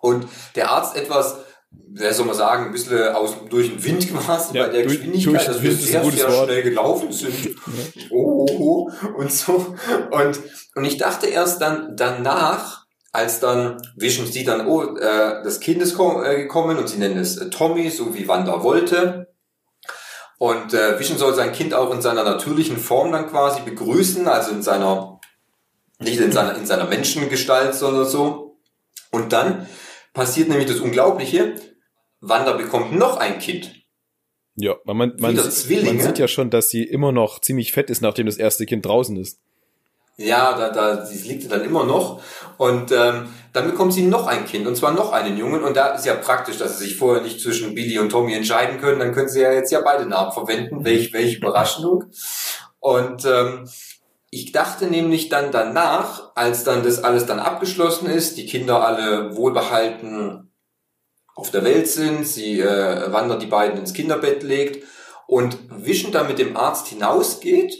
[0.00, 1.38] Und der Arzt etwas,
[1.70, 5.48] wer soll man sagen, ein bisschen aus, durch den Wind quasi, ja, bei der Geschwindigkeit,
[5.48, 6.44] dass wir sehr, sehr Wort.
[6.44, 7.56] schnell gelaufen sind.
[8.10, 9.74] Oh, oh, oh, und so.
[10.10, 10.40] Und,
[10.74, 15.82] und ich dachte erst dann, danach, als dann Vision sieht dann, oh, äh, das Kind
[15.82, 19.31] ist äh, gekommen und sie nennen es äh, Tommy, so wie Wanda wollte.
[20.42, 24.50] Und äh, Vision soll sein Kind auch in seiner natürlichen Form dann quasi begrüßen, also
[24.50, 25.20] in seiner,
[26.00, 28.58] nicht in seiner, in seiner Menschengestalt, sondern so.
[29.12, 29.68] Und dann
[30.14, 31.54] passiert nämlich das Unglaubliche,
[32.18, 33.84] Wanda bekommt noch ein Kind.
[34.56, 38.00] Ja, man, man, man, man sieht ja schon, dass sie immer noch ziemlich fett ist,
[38.00, 39.38] nachdem das erste Kind draußen ist.
[40.26, 42.22] Ja, da, da sie liegt dann immer noch.
[42.56, 45.62] Und ähm, dann bekommt sie noch ein Kind, und zwar noch einen Jungen.
[45.62, 48.80] Und da ist ja praktisch, dass sie sich vorher nicht zwischen Billy und Tommy entscheiden
[48.80, 49.00] können.
[49.00, 50.84] Dann können sie ja jetzt ja beide Namen verwenden.
[50.84, 52.04] Welch, welche Überraschung.
[52.80, 53.68] Und ähm,
[54.30, 59.36] ich dachte nämlich dann danach, als dann das alles dann abgeschlossen ist, die Kinder alle
[59.36, 60.50] wohlbehalten
[61.34, 64.86] auf der Welt sind, sie äh, wandert die beiden ins Kinderbett legt
[65.26, 67.74] und Vision dann mit dem Arzt hinausgeht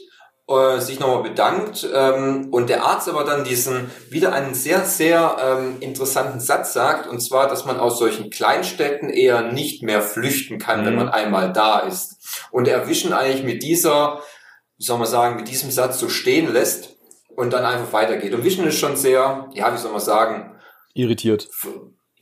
[0.49, 5.37] äh, sich nochmal bedankt ähm, und der Arzt aber dann diesen wieder einen sehr, sehr
[5.41, 10.59] ähm, interessanten Satz sagt, und zwar, dass man aus solchen Kleinstädten eher nicht mehr flüchten
[10.59, 10.87] kann, mhm.
[10.87, 12.49] wenn man einmal da ist.
[12.51, 14.21] Und erwischen eigentlich mit dieser,
[14.79, 16.97] wie soll man sagen, mit diesem Satz so stehen lässt
[17.37, 18.35] und dann einfach weitergeht.
[18.35, 20.59] Und Vision ist schon sehr, ja, wie soll man sagen,
[20.95, 21.49] irritiert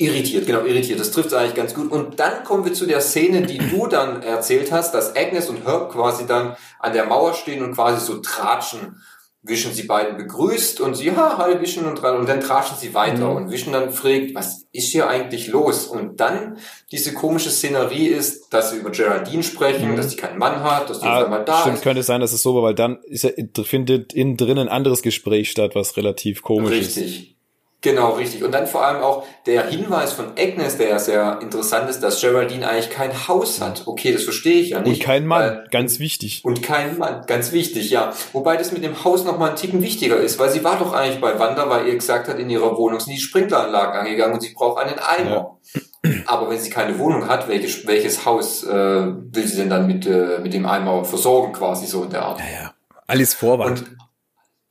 [0.00, 0.98] Irritiert, genau, irritiert.
[0.98, 1.92] Das trifft eigentlich ganz gut.
[1.92, 5.66] Und dann kommen wir zu der Szene, die du dann erzählt hast, dass Agnes und
[5.66, 9.02] Herb quasi dann an der Mauer stehen und quasi so tratschen.
[9.42, 12.16] Wischen sie beiden begrüßt und sie, ja, hi, Wischen und dran.
[12.18, 13.30] Und dann tratschen sie weiter.
[13.30, 13.36] Mhm.
[13.36, 15.86] Und Wischen dann fragt, was ist hier eigentlich los?
[15.86, 16.56] Und dann
[16.92, 19.96] diese komische Szenerie ist, dass sie über Geraldine sprechen, mhm.
[19.96, 21.82] dass sie keinen Mann hat, dass die ah, einmal da stimmt, ist.
[21.82, 23.30] könnte sein, dass es so war, weil dann ist ja,
[23.64, 26.96] findet innen drin ein anderes Gespräch statt, was relativ komisch Richtig.
[26.96, 27.02] ist.
[27.02, 27.39] Richtig.
[27.82, 28.44] Genau, richtig.
[28.44, 32.20] Und dann vor allem auch der Hinweis von Agnes, der ja sehr interessant ist, dass
[32.20, 33.84] Geraldine eigentlich kein Haus hat.
[33.86, 35.00] Okay, das verstehe ich ja nicht.
[35.00, 36.42] Und kein Mann, weil, ganz wichtig.
[36.44, 38.12] Und kein Mann, ganz wichtig, ja.
[38.32, 41.20] Wobei das mit dem Haus nochmal ein Ticken wichtiger ist, weil sie war doch eigentlich
[41.22, 44.52] bei Wanda, weil ihr gesagt hat, in ihrer Wohnung sind die Sprinkleranlagen angegangen und sie
[44.52, 45.58] braucht einen Eimer.
[46.04, 46.10] Ja.
[46.26, 50.06] Aber wenn sie keine Wohnung hat, welches, welches Haus äh, will sie denn dann mit,
[50.06, 52.40] äh, mit dem Eimer versorgen, quasi so in der Art?
[52.40, 52.74] Ja, ja.
[53.06, 53.80] Alles Vorwand.
[53.80, 53.96] Und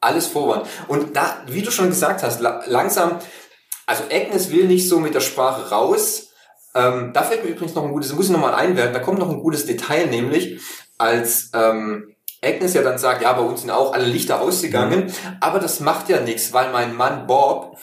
[0.01, 0.65] alles Vorwand.
[0.87, 3.19] Und da, wie du schon gesagt hast, la langsam,
[3.85, 6.29] also Agnes will nicht so mit der Sprache raus.
[6.75, 9.29] Ähm, da fällt mir übrigens noch ein gutes, muss ich nochmal einwerfen, da kommt noch
[9.29, 10.61] ein gutes Detail, nämlich
[10.97, 15.13] als ähm, Agnes ja dann sagt, ja, bei uns sind auch alle Lichter ausgegangen, mhm.
[15.41, 17.77] aber das macht ja nichts, weil mein Mann Bob,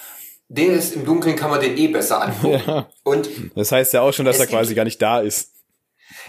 [0.49, 2.63] der ist im Dunkeln, kann man den eh besser angucken.
[2.65, 2.89] Ja.
[3.03, 5.56] Und das heißt ja auch schon, dass er quasi gar nicht da ist.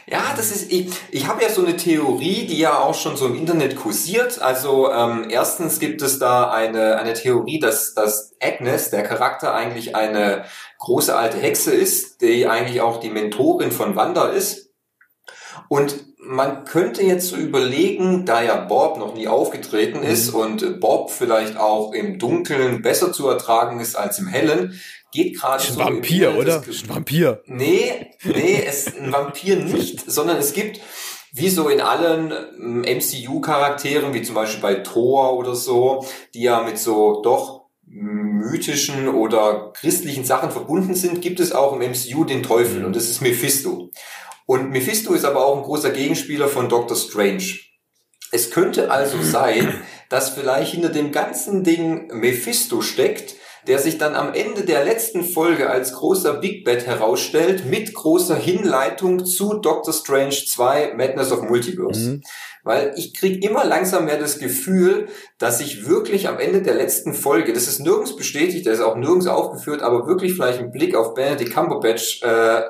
[0.10, 3.26] Ja, das ist, ich, ich habe ja so eine Theorie, die ja auch schon so
[3.26, 4.42] im Internet kursiert.
[4.42, 9.98] Also ähm, erstens gibt es da eine, eine Theorie, dass, dass Agnes, der Charakter, eigentlich
[9.98, 10.46] eine
[10.80, 14.72] große alte Hexe ist, die eigentlich auch die Mentorin von Wanda ist.
[15.68, 20.40] Und man könnte jetzt so überlegen, da ja Bob noch nie aufgetreten ist mhm.
[20.40, 24.80] und Bob vielleicht auch im Dunkeln besser zu ertragen ist als im Hellen,
[25.12, 25.80] geht gerade so.
[25.80, 26.62] Ein Vampir, oder?
[26.62, 27.42] Ein Vampir.
[27.46, 30.80] Nee, nee, es ein Vampir nicht, sondern es gibt,
[31.34, 32.32] wie so in allen
[32.84, 39.72] MCU-Charakteren, wie zum Beispiel bei Thor oder so, die ja mit so doch mythischen oder
[39.74, 43.92] christlichen Sachen verbunden sind, gibt es auch im MCU den Teufel und das ist Mephisto.
[44.46, 47.44] Und Mephisto ist aber auch ein großer Gegenspieler von Doctor Strange.
[48.32, 49.74] Es könnte also sein,
[50.10, 53.36] dass vielleicht hinter dem ganzen Ding Mephisto steckt,
[53.68, 58.36] der sich dann am Ende der letzten Folge als großer Big Bad herausstellt, mit großer
[58.36, 62.10] Hinleitung zu Doctor Strange 2 Madness of Multiverse.
[62.10, 62.24] Mhm.
[62.64, 67.14] Weil ich krieg immer langsam mehr das Gefühl, dass ich wirklich am Ende der letzten
[67.14, 70.96] Folge, das ist nirgends bestätigt, das ist auch nirgends aufgeführt, aber wirklich vielleicht ein Blick
[70.96, 72.62] auf Benedict Cumberbatch äh,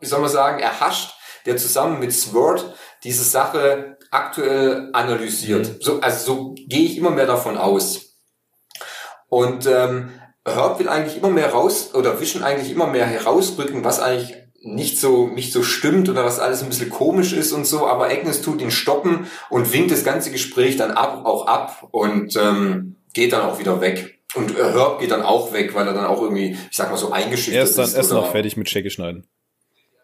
[0.00, 1.14] wie soll man sagen, erhascht,
[1.46, 5.68] der zusammen mit Sword diese Sache aktuell analysiert.
[5.68, 5.76] Mhm.
[5.80, 8.07] So, also so gehe ich immer mehr davon aus.
[9.28, 10.10] Und ähm,
[10.46, 14.98] Herb will eigentlich immer mehr raus oder Vision eigentlich immer mehr herausrücken, was eigentlich nicht
[14.98, 18.42] so nicht so stimmt oder was alles ein bisschen komisch ist und so, aber Agnes
[18.42, 23.32] tut ihn stoppen und winkt das ganze Gespräch dann ab auch ab und ähm, geht
[23.32, 24.20] dann auch wieder weg.
[24.34, 27.12] Und Herb geht dann auch weg, weil er dann auch irgendwie, ich sag mal so
[27.12, 27.78] eingeschüchtert ist.
[27.78, 29.26] Er ist dann erst noch fertig mit Shaggy schneiden.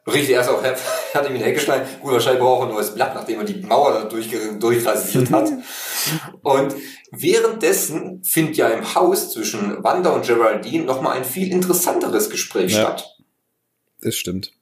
[0.07, 0.63] Richtig, er ist auch,
[1.15, 2.01] hat ihm in Hecke geschnallt.
[2.01, 5.51] Gut, wahrscheinlich braucht er ein neues Blatt, nachdem er die Mauer da durch, durchrasiert hat.
[6.43, 6.75] Und
[7.11, 12.83] währenddessen findet ja im Haus zwischen Wanda und Geraldine nochmal ein viel interessanteres Gespräch ja,
[12.83, 13.17] statt.
[14.01, 14.53] Das stimmt.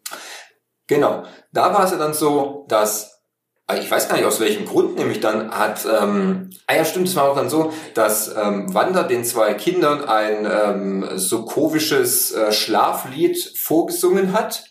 [0.86, 1.24] Genau.
[1.52, 3.11] Da war es ja dann so, dass
[3.76, 7.16] ich weiß gar nicht aus welchem Grund, nämlich dann hat, ähm, ah ja stimmt, es
[7.16, 13.38] war auch dann so, dass ähm, Wanda den zwei Kindern ein ähm, sokovisches äh, Schlaflied
[13.56, 14.64] vorgesungen hat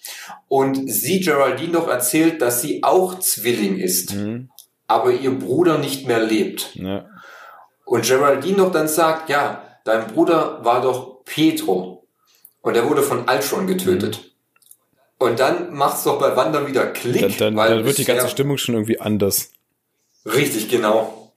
[0.48, 4.50] und sie Geraldine doch erzählt, dass sie auch Zwilling ist, mhm.
[4.88, 6.76] aber ihr Bruder nicht mehr lebt.
[6.76, 7.06] Ja.
[7.86, 12.08] Und Geraldine doch dann sagt, ja, dein Bruder war doch Petro
[12.62, 14.22] und er wurde von Altron getötet.
[14.24, 14.31] Mhm.
[15.22, 17.38] Und dann macht's doch bei Wanda wieder Klick.
[17.38, 19.52] Dann, dann, dann wird die ganze Stimmung schon irgendwie anders.
[20.26, 21.34] Richtig, genau.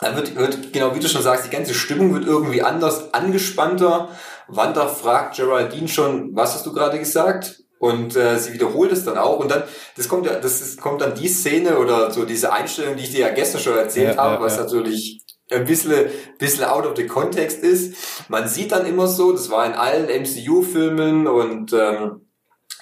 [0.00, 4.08] Dann wird, wird, genau wie du schon sagst, die ganze Stimmung wird irgendwie anders, angespannter.
[4.48, 7.62] Wanda fragt Geraldine schon, was hast du gerade gesagt?
[7.78, 9.38] Und äh, sie wiederholt es dann auch.
[9.38, 9.62] Und dann,
[9.96, 13.12] das kommt ja, das ist, kommt dann die Szene oder so diese Einstellung, die ich
[13.12, 14.64] dir ja gestern schon erzählt ja, habe, ja, was ja.
[14.64, 15.22] natürlich
[15.52, 16.06] ein bisschen,
[16.38, 17.94] bisschen out of the context ist.
[18.28, 22.27] Man sieht dann immer so, das war in allen MCU-Filmen und ähm,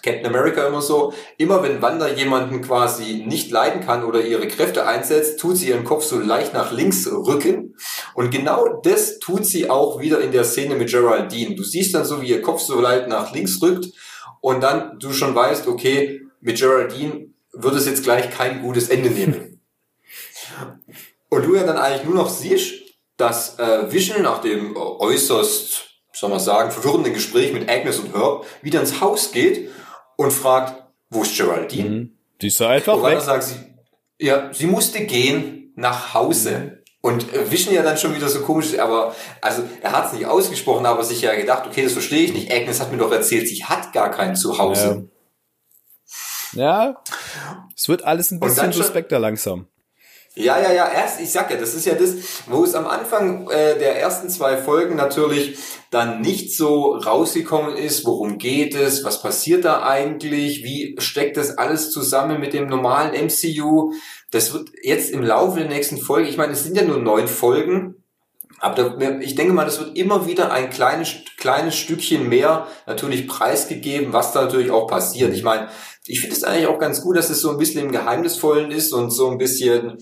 [0.07, 4.87] Captain America immer so, immer wenn Wanda jemanden quasi nicht leiden kann oder ihre Kräfte
[4.87, 7.75] einsetzt, tut sie ihren Kopf so leicht nach links rücken.
[8.15, 11.57] Und genau das tut sie auch wieder in der Szene mit Geraldine.
[11.57, 13.87] Du siehst dann so, wie ihr Kopf so leicht nach links rückt
[14.41, 19.11] und dann du schon weißt, okay, mit Geraldine wird es jetzt gleich kein gutes Ende
[19.11, 19.61] nehmen.
[21.31, 22.75] und du ja dann eigentlich nur noch siehst,
[23.17, 28.47] dass äh, Vision nach dem äußerst, soll man sagen, verwirrenden Gespräch mit Agnes und Herb
[28.63, 29.71] wieder ins Haus geht
[30.17, 31.89] und fragt, wo ist Geraldine?
[31.89, 32.19] Mhm.
[32.41, 33.21] Die ist einfach weg.
[33.21, 33.55] sagt sie,
[34.19, 36.51] ja, sie musste gehen nach Hause.
[36.51, 36.77] Mhm.
[37.01, 40.27] Und äh, Vision ja dann schon wieder so komisch, aber also er hat es nicht
[40.27, 42.53] ausgesprochen, aber sich ja gedacht, okay, das verstehe ich nicht.
[42.53, 45.09] Agnes hat mir doch erzählt, sie hat gar kein Zuhause.
[46.53, 47.03] Ja, ja
[47.77, 49.69] es wird alles ein bisschen suspekter langsam.
[50.39, 52.15] Ja, ja, ja, erst, ich sag ja, das ist ja das,
[52.47, 55.57] wo es am Anfang äh, der ersten zwei Folgen natürlich
[55.91, 61.57] dann nicht so rausgekommen ist, worum geht es, was passiert da eigentlich, wie steckt das
[61.57, 63.95] alles zusammen mit dem normalen MCU.
[64.31, 67.29] Das wird jetzt im Laufe der nächsten Folge, ich meine, es sind ja nur neun
[67.29, 67.95] Folgen,
[68.59, 73.27] aber da, ich denke mal, das wird immer wieder ein kleines, kleines Stückchen mehr natürlich
[73.27, 75.33] preisgegeben, was da natürlich auch passiert.
[75.33, 75.69] Ich meine,
[76.05, 78.93] ich finde es eigentlich auch ganz gut, dass es so ein bisschen im Geheimnisvollen ist
[78.93, 79.97] und so ein bisschen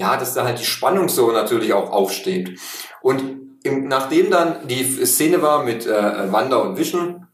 [0.00, 2.58] ja, dass da halt die Spannung so natürlich auch aufsteht.
[3.02, 7.26] Und im, nachdem dann die Szene war mit äh, Wanda und Vision,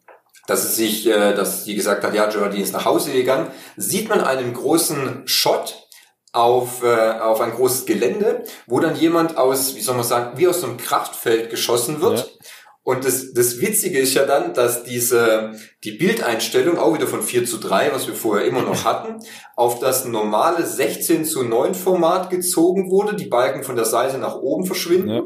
[0.49, 3.47] dass es sich, äh, dass sie gesagt hat, ja, Geraldine ist nach Hause gegangen,
[3.77, 5.87] sieht man einen großen Shot
[6.33, 10.49] auf, äh, auf ein großes Gelände, wo dann jemand aus, wie soll man sagen, wie
[10.49, 12.19] aus so einem Kraftfeld geschossen wird.
[12.19, 12.47] Ja.
[12.87, 17.45] Und das, das Witzige ist ja dann, dass diese, die Bildeinstellung auch wieder von 4
[17.45, 19.19] zu 3, was wir vorher immer noch hatten,
[19.57, 24.37] auf das normale 16 zu 9 Format gezogen wurde, die Balken von der Seite nach
[24.37, 25.09] oben verschwinden.
[25.09, 25.23] Ja.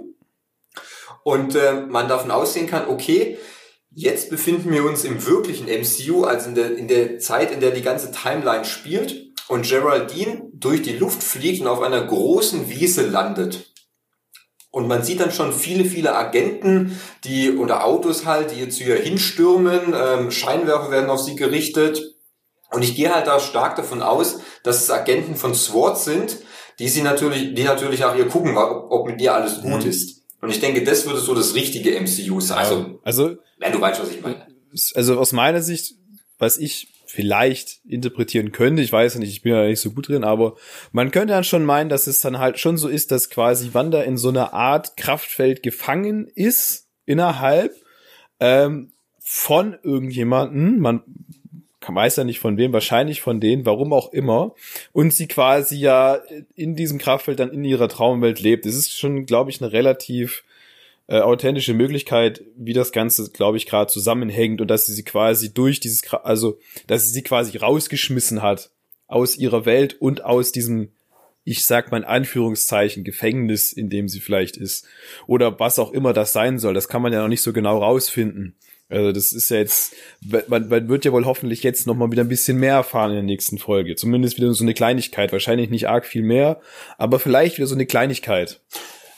[1.23, 3.37] Und äh, man davon ausgehen kann, okay,
[3.91, 7.73] jetzt befinden wir uns im wirklichen MCU, also in der, in der Zeit, in der
[7.73, 13.07] die ganze Timeline spielt und Geraldine durch die Luft fliegt und auf einer großen Wiese
[13.07, 13.70] landet.
[14.71, 18.97] Und man sieht dann schon viele, viele Agenten, die oder Autos halt, die zu ihr
[18.97, 22.15] hinstürmen, ähm, Scheinwerfer werden auf sie gerichtet.
[22.71, 26.39] Und ich gehe halt da stark davon aus, dass es Agenten von SWAT sind,
[26.79, 29.91] die sie natürlich, die natürlich nach ihr gucken, ob, ob mit ihr alles gut mhm.
[29.91, 30.23] ist.
[30.41, 32.59] Und ich denke, das würde so das richtige MCU sein.
[32.59, 34.47] Also, also, wenn du weißt, was ich meine.
[34.95, 35.95] Also aus meiner Sicht,
[36.39, 38.83] was ich vielleicht interpretieren könnte.
[38.83, 40.57] Ich weiß nicht, ich bin ja nicht so gut drin, aber
[40.93, 44.03] man könnte dann schon meinen, dass es dann halt schon so ist, dass quasi Wanda
[44.03, 47.75] in so einer Art Kraftfeld gefangen ist innerhalb
[48.39, 50.79] ähm, von irgendjemanden.
[50.79, 51.03] Man
[51.87, 54.55] weiß ja nicht von wem, wahrscheinlich von denen, warum auch immer.
[54.93, 56.21] Und sie quasi ja
[56.55, 58.67] in diesem Kraftfeld dann in ihrer Traumwelt lebt.
[58.67, 60.45] Es ist schon, glaube ich, eine relativ
[61.11, 65.53] äh, authentische Möglichkeit, wie das Ganze, glaube ich, gerade zusammenhängt und dass sie sie quasi
[65.53, 68.71] durch dieses, also dass sie sie quasi rausgeschmissen hat
[69.09, 70.93] aus ihrer Welt und aus diesem,
[71.43, 74.87] ich sag mal in Anführungszeichen, Gefängnis, in dem sie vielleicht ist.
[75.27, 76.75] Oder was auch immer das sein soll.
[76.75, 78.55] Das kann man ja noch nicht so genau rausfinden.
[78.89, 79.97] Also das ist ja jetzt,
[80.47, 83.17] man, man wird ja wohl hoffentlich jetzt noch mal wieder ein bisschen mehr erfahren in
[83.17, 83.97] der nächsten Folge.
[83.97, 85.33] Zumindest wieder so eine Kleinigkeit.
[85.33, 86.61] Wahrscheinlich nicht arg viel mehr,
[86.99, 88.61] aber vielleicht wieder so eine Kleinigkeit.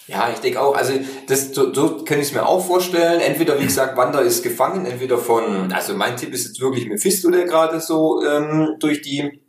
[0.09, 0.92] Ja, ich denke auch, also
[1.28, 3.20] das, so, so kann ich es mir auch vorstellen.
[3.20, 7.30] Entweder, wie gesagt, Wanda ist gefangen, entweder von, also mein Tipp ist jetzt wirklich Mephisto,
[7.30, 9.42] der gerade so ähm, durch die,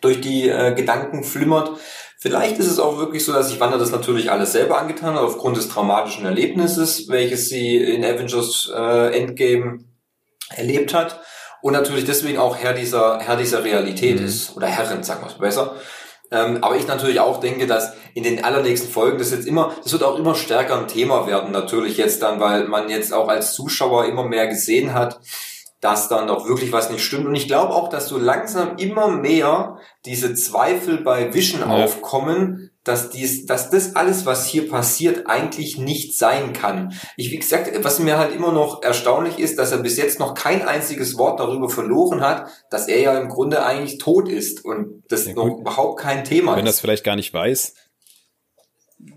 [0.00, 1.72] durch die äh, Gedanken flimmert.
[2.20, 5.22] Vielleicht ist es auch wirklich so, dass sich Wanda das natürlich alles selber angetan hat,
[5.22, 9.84] aufgrund des traumatischen Erlebnisses, welches sie in Avengers äh, Endgame
[10.50, 11.20] erlebt hat.
[11.60, 14.26] Und natürlich deswegen auch Herr dieser, Herr dieser Realität mhm.
[14.26, 14.56] ist.
[14.56, 15.76] Oder Herrin, sagen wir es besser.
[16.30, 19.92] Ähm, aber ich natürlich auch denke, dass in den allernächsten Folgen das jetzt immer, das
[19.92, 23.54] wird auch immer stärker ein Thema werden, natürlich jetzt dann, weil man jetzt auch als
[23.54, 25.20] Zuschauer immer mehr gesehen hat,
[25.80, 27.26] dass dann doch wirklich was nicht stimmt.
[27.26, 31.66] Und ich glaube auch, dass so langsam immer mehr diese Zweifel bei Vision ja.
[31.68, 36.94] aufkommen, dass dies, dass das alles, was hier passiert, eigentlich nicht sein kann.
[37.16, 40.34] Ich, wie gesagt, was mir halt immer noch erstaunlich ist, dass er bis jetzt noch
[40.34, 45.04] kein einziges Wort darüber verloren hat, dass er ja im Grunde eigentlich tot ist und
[45.08, 46.58] das ja, noch überhaupt kein Thema Wenn ist.
[46.58, 47.74] Wenn das vielleicht gar nicht weiß.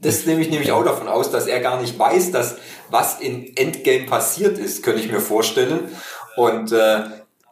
[0.01, 2.57] Das nehme ich nämlich auch davon aus, dass er gar nicht weiß, dass
[2.89, 5.89] was in Endgame passiert ist, könnte ich mir vorstellen.
[6.36, 7.03] Und äh,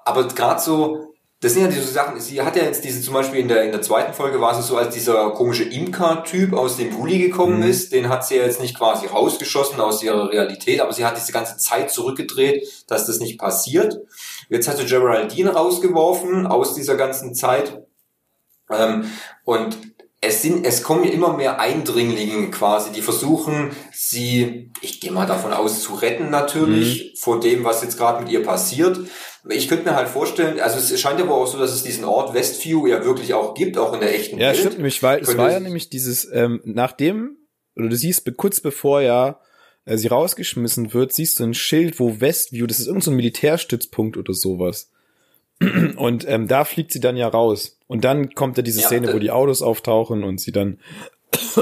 [0.05, 1.09] aber gerade so
[1.41, 3.71] das sind ja diese Sachen, sie hat ja jetzt diese, zum Beispiel in der, in
[3.71, 7.69] der zweiten Folge war es so, als dieser komische Imker-Typ aus dem Bulli gekommen mhm.
[7.69, 11.15] ist, den hat sie ja jetzt nicht quasi rausgeschossen aus ihrer Realität, aber sie hat
[11.15, 14.01] diese ganze Zeit zurückgedreht, dass das nicht passiert.
[14.49, 17.83] Jetzt hat sie Geraldine rausgeworfen aus dieser ganzen Zeit.
[18.69, 19.09] Ähm,
[19.45, 19.77] und
[20.21, 25.25] es sind, es kommen ja immer mehr Eindringlinge quasi, die versuchen, sie, ich gehe mal
[25.25, 27.17] davon aus, zu retten natürlich, mhm.
[27.17, 28.99] vor dem, was jetzt gerade mit ihr passiert.
[29.47, 32.03] Ich könnte mir halt vorstellen, also es scheint ja wohl auch so, dass es diesen
[32.03, 34.57] Ort Westview ja wirklich auch gibt, auch in der echten ja, Welt.
[34.57, 37.37] Ja, stimmt nämlich, weil es war ja nämlich dieses, ähm, nachdem,
[37.77, 39.39] oder du siehst kurz bevor ja
[39.85, 44.17] äh, sie rausgeschmissen wird, siehst du ein Schild, wo Westview, das ist irgendein so Militärstützpunkt
[44.17, 44.91] oder sowas.
[45.95, 47.78] Und ähm, da fliegt sie dann ja raus.
[47.89, 50.79] Und dann kommt ja diese ja, Szene, wo die Autos auftauchen und sie dann.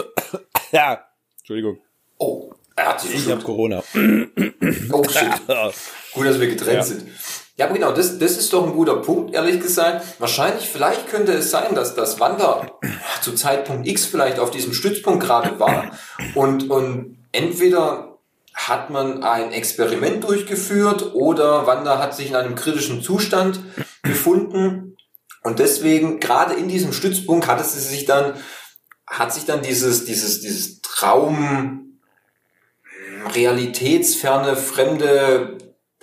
[0.74, 1.06] ja,
[1.40, 1.80] Entschuldigung.
[2.18, 3.82] Oh, er hat sich Ich hab Corona.
[4.92, 5.32] oh shit.
[6.14, 6.84] Gut, dass wir getrennt ja.
[6.84, 7.08] sind.
[7.56, 10.20] Ja, aber genau, das, das ist doch ein guter Punkt, ehrlich gesagt.
[10.20, 12.70] Wahrscheinlich, vielleicht könnte es sein, dass das Wanda
[13.22, 15.92] zu Zeitpunkt X vielleicht auf diesem Stützpunkt gerade war
[16.36, 18.18] und, und entweder
[18.54, 23.62] hat man ein Experiment durchgeführt oder Wanda hat sich in einem kritischen Zustand
[24.04, 24.87] befunden
[25.48, 28.34] und deswegen gerade in diesem Stützpunkt hat es sich dann
[29.08, 32.00] hat sich dann dieses dieses dieses Traum
[33.34, 35.58] realitätsferne fremde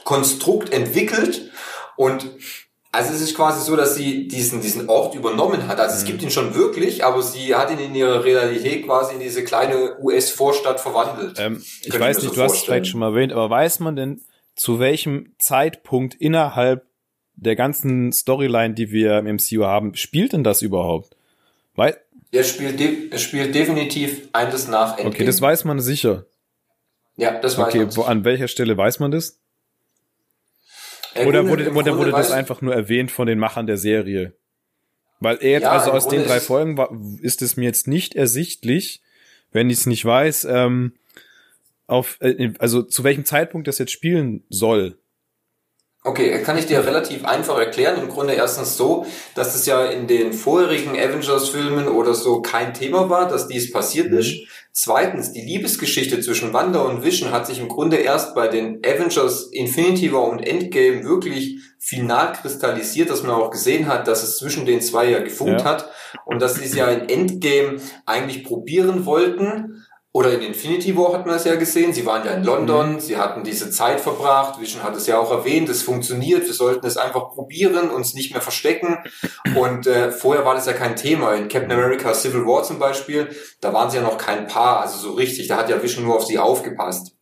[0.04, 1.50] Konstrukt entwickelt
[1.96, 2.26] und
[2.90, 5.80] also es ist quasi so, dass sie diesen, diesen Ort übernommen hat.
[5.80, 6.06] Also es mhm.
[6.06, 9.98] gibt ihn schon wirklich, aber sie hat ihn in ihrer Realität quasi in diese kleine
[10.00, 11.36] US-Vorstadt verwandelt.
[11.40, 13.96] Ähm, ich weiß nicht, so du hast es vielleicht schon mal erwähnt, aber weiß man
[13.96, 14.20] denn,
[14.54, 16.86] zu welchem Zeitpunkt innerhalb
[17.36, 21.16] der ganzen Storyline, die wir im MCU haben, spielt denn das überhaupt?
[21.74, 21.96] Weil
[22.30, 22.80] er spielt,
[23.12, 25.10] er spielt definitiv eines nach Endgame.
[25.10, 26.26] Okay, das weiß man sicher.
[27.16, 27.88] Ja, das weiß okay, man.
[27.88, 29.40] Okay, an welcher Stelle weiß man das?
[31.14, 34.34] Äh, Oder wurde, wurde, wurde das einfach nur erwähnt von den Machern der Serie?
[35.20, 36.90] Weil er jetzt, ja, also aus den drei Folgen war,
[37.22, 39.00] ist es mir jetzt nicht ersichtlich,
[39.52, 40.94] wenn ich es nicht weiß, ähm,
[41.86, 44.98] auf, äh, also zu welchem Zeitpunkt das jetzt spielen soll.
[46.06, 47.98] Okay, kann ich dir relativ einfach erklären.
[47.98, 53.08] Im Grunde erstens so, dass es ja in den vorherigen Avengers-Filmen oder so kein Thema
[53.08, 54.18] war, dass dies passiert mhm.
[54.18, 54.34] ist.
[54.70, 59.44] Zweitens, die Liebesgeschichte zwischen Wanda und Vision hat sich im Grunde erst bei den Avengers
[59.44, 64.66] Infinity War und Endgame wirklich final kristallisiert, dass man auch gesehen hat, dass es zwischen
[64.66, 65.64] den zwei ja gefunkt ja.
[65.64, 65.90] hat
[66.26, 69.86] und dass sie es ja in Endgame eigentlich probieren wollten
[70.16, 71.92] oder in Infinity War hat man es ja gesehen.
[71.92, 73.00] Sie waren ja in London, mhm.
[73.00, 74.60] sie hatten diese Zeit verbracht.
[74.60, 76.46] Vision hat es ja auch erwähnt, es funktioniert.
[76.46, 78.98] Wir sollten es einfach probieren, uns nicht mehr verstecken.
[79.56, 81.34] Und äh, vorher war das ja kein Thema.
[81.34, 83.28] In Captain America Civil War zum Beispiel,
[83.60, 85.48] da waren sie ja noch kein Paar, also so richtig.
[85.48, 87.13] Da hat ja Vision nur auf sie aufgepasst.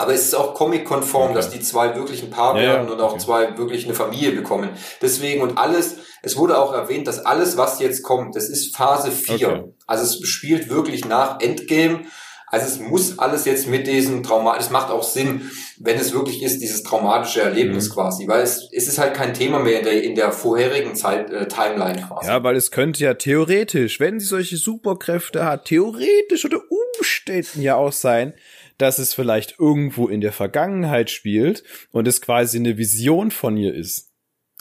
[0.00, 1.34] Aber es ist auch comic-konform, okay.
[1.34, 3.20] dass die zwei wirklich ein Paar ja, werden und auch okay.
[3.20, 4.70] zwei wirklich eine Familie bekommen.
[5.02, 9.10] Deswegen und alles, es wurde auch erwähnt, dass alles, was jetzt kommt, das ist Phase
[9.10, 9.34] 4.
[9.34, 9.64] Okay.
[9.88, 12.02] Also es spielt wirklich nach Endgame.
[12.46, 16.42] Also es muss alles jetzt mit diesem Trauma, es macht auch Sinn, wenn es wirklich
[16.42, 17.94] ist, dieses traumatische Erlebnis mhm.
[17.94, 21.30] quasi, weil es, es ist halt kein Thema mehr in der, in der vorherigen Zeit,
[21.30, 22.28] äh, Timeline quasi.
[22.28, 27.74] Ja, weil es könnte ja theoretisch, wenn sie solche Superkräfte hat, theoretisch oder Umständen ja
[27.74, 28.32] auch sein,
[28.78, 33.74] dass es vielleicht irgendwo in der Vergangenheit spielt und es quasi eine Vision von ihr
[33.74, 34.08] ist.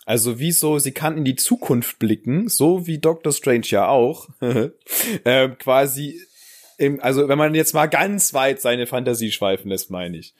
[0.05, 5.49] Also wieso, sie kann in die Zukunft blicken, so wie Doctor Strange ja auch, äh,
[5.59, 6.22] quasi
[6.78, 10.34] im, also wenn man jetzt mal ganz weit seine Fantasie schweifen lässt, meine ich,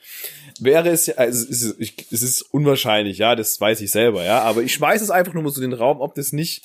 [0.59, 4.61] wäre es also es ist, es ist unwahrscheinlich, ja, das weiß ich selber, ja, aber
[4.61, 6.63] ich schmeiße es einfach nur mal so in den Raum, ob das nicht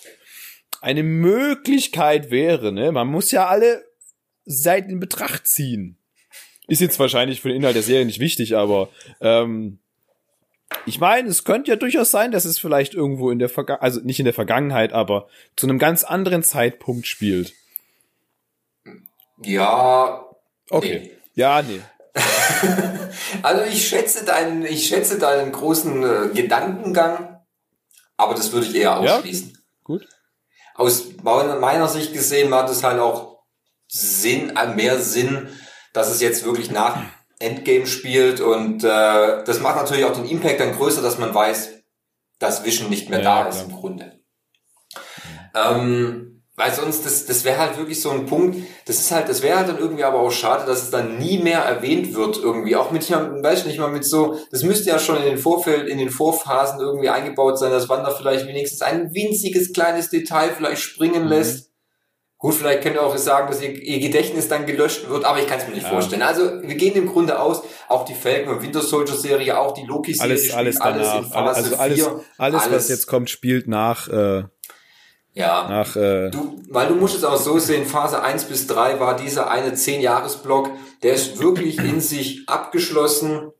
[0.80, 2.92] eine Möglichkeit wäre, ne?
[2.92, 3.84] Man muss ja alle
[4.44, 5.96] Seiten in Betracht ziehen.
[6.72, 8.88] Ist jetzt wahrscheinlich für den Inhalt der Serie nicht wichtig, aber
[9.20, 9.78] ähm,
[10.86, 14.00] ich meine, es könnte ja durchaus sein, dass es vielleicht irgendwo in der Vergangenheit, also
[14.00, 17.52] nicht in der Vergangenheit, aber zu einem ganz anderen Zeitpunkt spielt.
[19.44, 20.24] Ja.
[20.70, 21.00] Okay.
[21.02, 21.10] Nee.
[21.34, 21.82] Ja, nee.
[23.42, 27.38] also ich schätze deinen, ich schätze deinen großen äh, Gedankengang,
[28.16, 29.50] aber das würde ich eher ausschließen.
[29.50, 30.08] Ja, gut.
[30.74, 33.42] Aus meiner Sicht gesehen macht es halt auch
[33.88, 35.48] Sinn, äh, mehr Sinn,
[35.93, 36.99] dass es jetzt wirklich nach
[37.38, 41.70] Endgame spielt und äh, das macht natürlich auch den Impact dann größer, dass man weiß,
[42.38, 44.20] dass Vision nicht mehr ja, da ist im Grunde.
[45.55, 49.43] Ähm, weil sonst, das, das wäre halt wirklich so ein Punkt, das ist halt, das
[49.43, 52.76] wäre halt dann irgendwie aber auch schade, dass es dann nie mehr erwähnt wird irgendwie.
[52.76, 55.88] Auch mit, weiß ich nicht mal, mit so, das müsste ja schon in den Vorfeld,
[55.88, 60.82] in den Vorphasen irgendwie eingebaut sein, dass Wanda vielleicht wenigstens ein winziges kleines Detail vielleicht
[60.82, 61.30] springen mhm.
[62.43, 65.47] Gut, vielleicht könnt ihr auch sagen, dass ihr, ihr Gedächtnis dann gelöscht wird, aber ich
[65.47, 65.90] kann es mir nicht ja.
[65.90, 66.22] vorstellen.
[66.22, 69.86] Also wir gehen im Grunde aus, auch die Falcon und Winter Soldier Serie, auch die
[69.86, 73.30] Loki Serie, alles, alles, alles in Phase also alles, 4, alles, alles, was jetzt kommt,
[73.30, 74.09] spielt nach.
[74.09, 74.43] Äh,
[75.34, 78.99] ja, nach, äh, du, weil du musst es auch so sehen, Phase 1 bis 3
[78.99, 80.70] war dieser eine 10-Jahres-Block,
[81.05, 83.53] der ist wirklich in sich abgeschlossen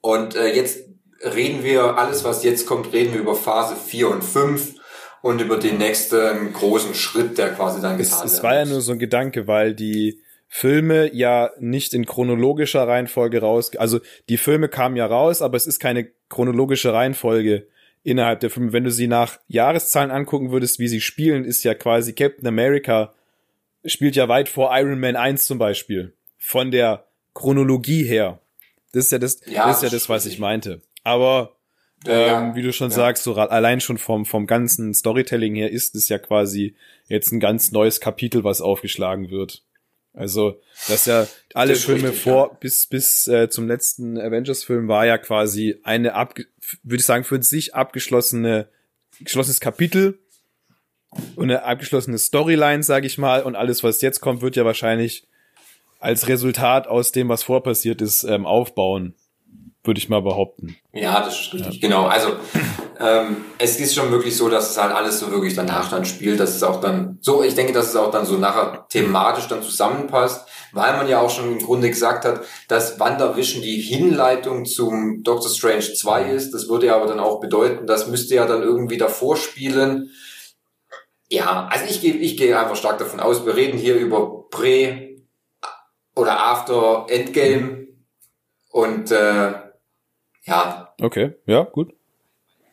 [0.00, 0.80] und äh, jetzt
[1.22, 4.79] reden wir, alles was jetzt kommt, reden wir über Phase 4 und 5
[5.22, 8.32] und über den nächsten großen Schritt, der quasi dann getan wird.
[8.32, 13.40] Es war ja nur so ein Gedanke, weil die Filme ja nicht in chronologischer Reihenfolge
[13.40, 17.66] raus, also die Filme kamen ja raus, aber es ist keine chronologische Reihenfolge
[18.02, 18.72] innerhalb der Filme.
[18.72, 23.12] Wenn du sie nach Jahreszahlen angucken würdest, wie sie spielen, ist ja quasi Captain America
[23.84, 26.12] spielt ja weit vor Iron Man 1 zum Beispiel.
[26.38, 28.40] Von der Chronologie her.
[28.92, 30.82] Das ist ja das, ja, das ist ja das, was ich meinte.
[31.04, 31.56] Aber
[32.06, 32.96] ja, ähm, wie du schon ja.
[32.96, 36.74] sagst, so allein schon vom, vom ganzen Storytelling her ist es ja quasi
[37.08, 39.62] jetzt ein ganz neues Kapitel, was aufgeschlagen wird.
[40.12, 42.56] Also, dass ja alle Filme richtig, vor, ja.
[42.58, 46.34] bis, bis äh, zum letzten Avengers-Film war ja quasi eine, ab,
[46.82, 48.68] würde ich sagen, für sich abgeschlossene,
[49.20, 50.18] geschlossenes Kapitel
[51.36, 55.28] und eine abgeschlossene Storyline, sage ich mal, und alles, was jetzt kommt, wird ja wahrscheinlich
[56.00, 59.14] als Resultat aus dem, was vorpassiert ist, ähm, aufbauen
[59.82, 60.76] würde ich mal behaupten.
[60.92, 61.88] Ja, das ist richtig, ja.
[61.88, 62.06] genau.
[62.06, 62.32] Also
[63.00, 66.38] ähm, es ist schon wirklich so, dass es halt alles so wirklich danach dann spielt,
[66.38, 69.62] dass es auch dann so, ich denke, dass es auch dann so nachher thematisch dann
[69.62, 75.22] zusammenpasst, weil man ja auch schon im Grunde gesagt hat, dass WandaVision die Hinleitung zum
[75.22, 76.52] Doctor Strange 2 ist.
[76.52, 80.10] Das würde ja aber dann auch bedeuten, das müsste ja dann irgendwie davor spielen.
[81.30, 85.22] Ja, also ich gehe ich gehe einfach stark davon aus, wir reden hier über Prä-
[86.14, 87.86] oder After Endgame
[88.70, 89.52] und äh,
[90.44, 90.94] ja.
[91.00, 91.92] Okay, ja, gut.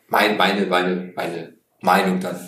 [0.07, 2.39] Mein, meine, meine, meine Meinung dann.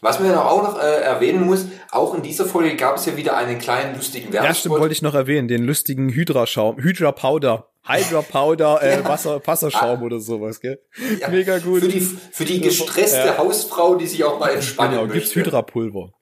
[0.00, 3.16] Was man ja auch noch äh, erwähnen muss, auch in dieser Folge gab es ja
[3.16, 4.48] wieder einen kleinen lustigen Werbespot.
[4.48, 7.68] Ja, stimmt, wollte ich noch erwähnen, den lustigen Hydra-Schaum, Hydra-Powder.
[7.84, 9.04] Hydra-Powder, äh, ja.
[9.04, 10.04] Wasser, Wasserschaum ah.
[10.04, 10.80] oder sowas, gell?
[11.20, 11.28] Ja.
[11.28, 11.82] Mega gut.
[11.82, 13.38] Für die, für die gestresste ja.
[13.38, 15.20] Hausfrau, die sich auch mal entspannen genau, möchte.
[15.20, 16.12] gibt's Hydra-Pulver.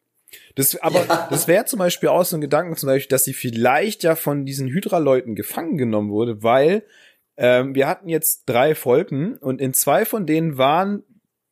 [0.57, 1.29] Das, aber ja.
[1.31, 4.45] das wäre zum Beispiel auch so ein Gedanken, zum Beispiel, dass sie vielleicht ja von
[4.45, 6.85] diesen Hydra-Leuten gefangen genommen wurde, weil
[7.41, 11.03] ähm, wir hatten jetzt drei Folgen und in zwei von denen waren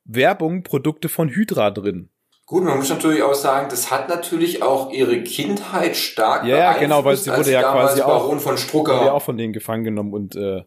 [0.05, 2.11] Werbung, Produkte von Hydra drin.
[2.45, 6.78] Gut, man muss natürlich auch sagen, das hat natürlich auch ihre Kindheit stark Ja, ja
[6.78, 10.12] genau, weil sie wurde ja quasi auch von Strucker ja auch von denen gefangen genommen
[10.12, 10.62] und äh,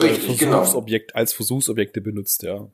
[0.00, 0.58] Richtig, genau.
[0.58, 1.18] Versuchsobjekt genau.
[1.20, 2.68] als Versuchsobjekte benutzt, ja.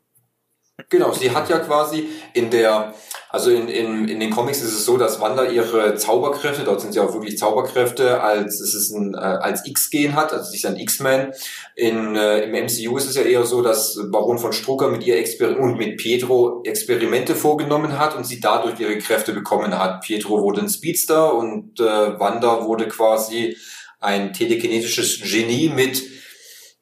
[0.89, 2.95] Genau, sie hat ja quasi in der,
[3.29, 6.93] also in, in, in den Comics ist es so, dass Wanda ihre Zauberkräfte, dort sind
[6.93, 10.67] sie auch wirklich Zauberkräfte, als es ist ein, äh, als X-Gen hat, also sie ist
[10.67, 11.33] ein X-Man.
[11.77, 15.17] In, äh, Im MCU ist es ja eher so, dass Baron von Strucker mit ihr
[15.17, 20.03] Exper und mit Pietro Experimente vorgenommen hat und sie dadurch ihre Kräfte bekommen hat.
[20.03, 23.57] Pietro wurde ein Speedster und äh, Wanda wurde quasi
[24.01, 26.03] ein telekinetisches Genie mit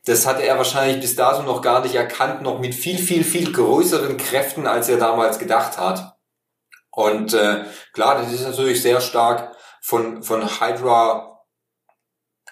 [0.07, 3.53] das hatte er wahrscheinlich bis dato noch gar nicht erkannt, noch mit viel, viel, viel
[3.53, 6.16] größeren Kräften, als er damals gedacht hat.
[6.90, 11.30] Und äh, klar, das ist natürlich sehr stark von, von Hydra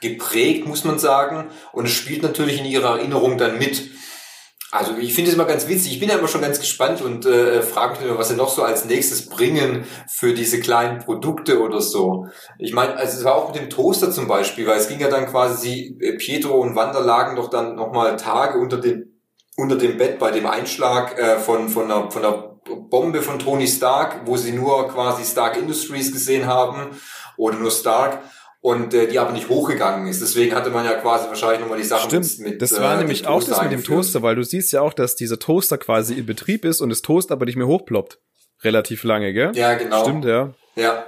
[0.00, 1.50] geprägt, muss man sagen.
[1.72, 3.90] Und es spielt natürlich in ihrer Erinnerung dann mit.
[4.70, 5.92] Also ich finde es immer ganz witzig.
[5.92, 8.50] Ich bin ja immer schon ganz gespannt und äh, frage mich immer, was sie noch
[8.50, 12.26] so als nächstes bringen für diese kleinen Produkte oder so.
[12.58, 15.08] Ich meine, also es war auch mit dem Toaster zum Beispiel, weil es ging ja
[15.08, 19.04] dann quasi, äh, Pietro und Wanda lagen doch dann nochmal Tage unter dem
[19.56, 22.58] unter dem Bett bei dem Einschlag äh, von von einer, von einer
[22.90, 26.90] Bombe von Tony Stark, wo sie nur quasi Stark Industries gesehen haben
[27.36, 28.20] oder nur Stark
[28.60, 30.20] und äh, die aber nicht hochgegangen ist.
[30.20, 33.26] Deswegen hatte man ja quasi wahrscheinlich nochmal die Sachen Stimmt, mit, das war äh, nämlich
[33.26, 36.26] auch das mit dem Toaster, weil du siehst ja auch, dass dieser Toaster quasi in
[36.26, 38.18] Betrieb ist und das Toast aber nicht mehr hochploppt.
[38.62, 39.52] Relativ lange, gell?
[39.54, 40.02] Ja, genau.
[40.02, 40.54] Stimmt, ja.
[40.74, 41.04] Ja.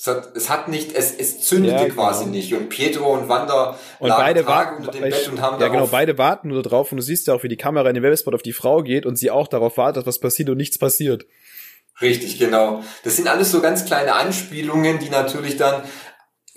[0.00, 1.94] Es hat, es hat nicht, es, es zündete ja, genau.
[1.94, 2.54] quasi nicht.
[2.54, 6.16] Und Pietro und Wanda und beide warten unter dem Bett und haben Ja, genau, beide
[6.16, 8.40] warten nur drauf und du siehst ja auch, wie die Kamera in den Werbespot auf
[8.40, 11.26] die Frau geht und sie auch darauf wartet, was passiert und nichts passiert.
[12.00, 12.82] Richtig, genau.
[13.04, 15.82] Das sind alles so ganz kleine Anspielungen, die natürlich dann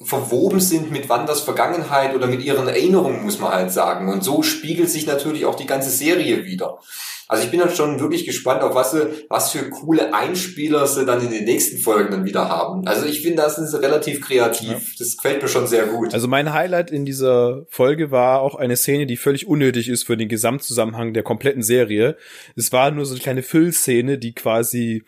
[0.04, 4.10] verwoben sind mit Wanders Vergangenheit oder mit ihren Erinnerungen, muss man halt sagen.
[4.10, 6.80] Und so spiegelt sich natürlich auch die ganze Serie wieder.
[7.28, 11.06] Also ich bin dann schon wirklich gespannt, auf was, sie, was für coole Einspieler sie
[11.06, 12.86] dann in den nächsten Folgen dann wieder haben.
[12.86, 14.70] Also ich finde, das ist relativ kreativ.
[14.70, 14.80] Ja.
[15.00, 16.14] Das gefällt mir schon sehr gut.
[16.14, 20.18] Also mein Highlight in dieser Folge war auch eine Szene, die völlig unnötig ist für
[20.18, 22.18] den Gesamtzusammenhang der kompletten Serie.
[22.56, 25.04] Es war nur so eine kleine Füllszene, die quasi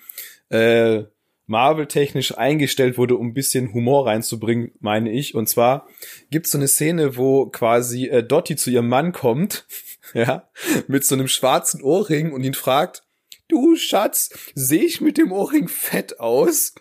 [0.50, 1.04] äh,
[1.48, 5.36] Marvel-technisch eingestellt wurde, um ein bisschen Humor reinzubringen, meine ich.
[5.36, 5.88] Und zwar
[6.32, 9.68] gibt es so eine Szene, wo quasi äh, Dottie zu ihrem Mann kommt,
[10.14, 10.50] ja,
[10.88, 13.04] mit so einem schwarzen Ohrring und ihn fragt,
[13.48, 16.74] du Schatz, sehe ich mit dem Ohrring fett aus?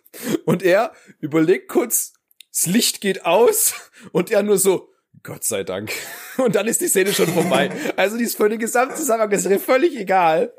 [0.45, 2.15] Und er überlegt kurz,
[2.51, 3.75] das Licht geht aus
[4.13, 4.94] und er nur so,
[5.25, 5.91] Gott sei Dank.
[6.37, 7.71] Und dann ist die Szene schon vorbei.
[7.97, 10.53] Also die ist für den gesamten Zusammenhang ist mir völlig egal.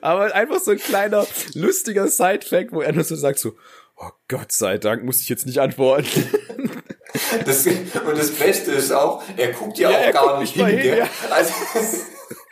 [0.00, 3.54] Aber einfach so ein kleiner, lustiger Side-Fact, wo er nur so sagt so,
[3.96, 6.08] oh Gott sei Dank, muss ich jetzt nicht antworten.
[7.44, 10.98] Das, und das Beste ist auch, er guckt ja, ja auch gar nicht hin, hin
[10.98, 11.08] ja.
[11.30, 11.52] Also,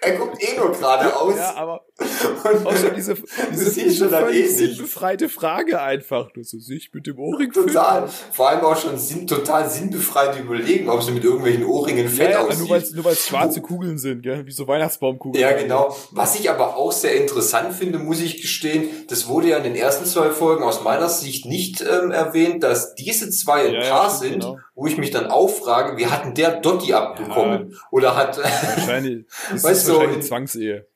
[0.04, 1.36] er guckt eh nur geradeaus.
[1.36, 1.84] Ja, aber
[2.64, 3.14] auch schon diese,
[3.52, 6.30] diese, diese völlig sinnbefreite Frage einfach.
[6.32, 8.08] Du so sich mit dem Ohrring Total.
[8.32, 12.40] Vor allem auch schon sinn, total sinnbefreit überlegen, ob sie mit irgendwelchen Ohrringen fett ja,
[12.40, 12.60] ja, aussieht.
[12.60, 14.44] Nur weil nur weil's schwarze Kugeln sind, gell?
[14.46, 15.40] wie so Weihnachtsbaumkugeln.
[15.40, 15.96] Ja, genau.
[16.10, 19.76] Was ich aber auch sehr interessant finde, muss ich gestehen, das wurde ja in den
[19.76, 24.08] ersten zwei Folgen aus meiner Sicht nicht ähm, erwähnt, dass diese zwei ein ja, Paar
[24.08, 24.58] ja, sind, genau.
[24.74, 27.78] Wo ich mich dann auch frage, wie hat denn der Dotti abbekommen?
[27.90, 28.38] Oder hat...
[28.76, 29.24] Wahrscheinlich.
[29.50, 30.86] weißt du, wahrscheinlich Zwangsehe.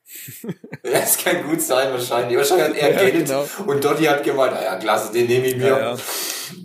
[0.83, 2.37] ja, das kann gut sein, wahrscheinlich.
[2.37, 3.47] Wahrscheinlich hat er ja, Geld genau.
[3.65, 5.67] und Dotti hat gemeint, naja, klasse, den nehme ich mir.
[5.67, 5.97] Ja, ja.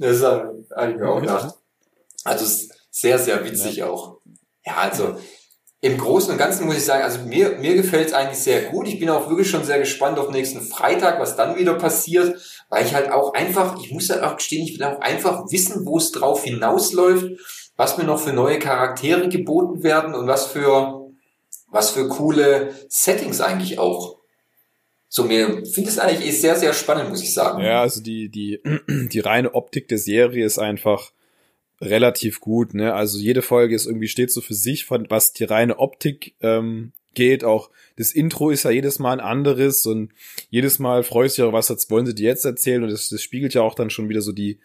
[0.00, 1.54] Das habe ich mir auch gedacht.
[2.24, 3.86] Also sehr, sehr witzig ja.
[3.86, 4.18] auch.
[4.64, 5.18] Ja, also
[5.84, 8.88] im Großen und Ganzen muss ich sagen, also mir, mir gefällt es eigentlich sehr gut.
[8.88, 12.86] Ich bin auch wirklich schon sehr gespannt auf nächsten Freitag, was dann wieder passiert, weil
[12.86, 15.98] ich halt auch einfach, ich muss halt auch gestehen, ich will auch einfach wissen, wo
[15.98, 17.38] es drauf hinausläuft,
[17.76, 21.04] was mir noch für neue Charaktere geboten werden und was für
[21.70, 24.16] was für coole Settings eigentlich auch.
[25.10, 27.62] So, mir finde es eigentlich sehr, sehr spannend, muss ich sagen.
[27.62, 31.12] Ja, also die, die, die reine Optik der Serie ist einfach
[31.80, 32.94] relativ gut, ne?
[32.94, 37.44] Also jede Folge ist irgendwie steht so für sich, was die reine Optik ähm, geht.
[37.44, 40.12] Auch das Intro ist ja jedes Mal ein anderes und
[40.50, 43.22] jedes Mal freust du dich auch, was wollen sie dir jetzt erzählen und das, das
[43.22, 44.58] spiegelt ja auch dann schon wieder so die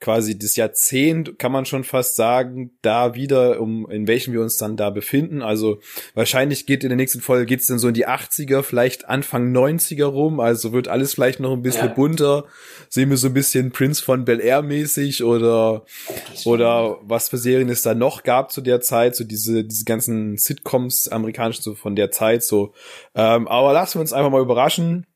[0.00, 4.56] quasi das Jahrzehnt, kann man schon fast sagen, da wieder, um in welchem wir uns
[4.56, 5.40] dann da befinden.
[5.40, 5.80] Also
[6.14, 10.04] wahrscheinlich geht in der nächsten Folge geht's dann so in die 80er, vielleicht Anfang 90er
[10.04, 10.40] rum.
[10.40, 11.94] Also wird alles vielleicht noch ein bisschen ja.
[11.94, 12.44] bunter.
[12.90, 15.84] Sehen wir so ein bisschen Prince von Bel Air mäßig oder
[16.44, 20.36] oder was für Serien es da noch gab zu der Zeit, so diese diese ganzen
[20.36, 22.74] Sitcoms amerikanischen so von der Zeit so.
[23.14, 25.06] Ähm, aber lassen wir uns einfach mal überraschen.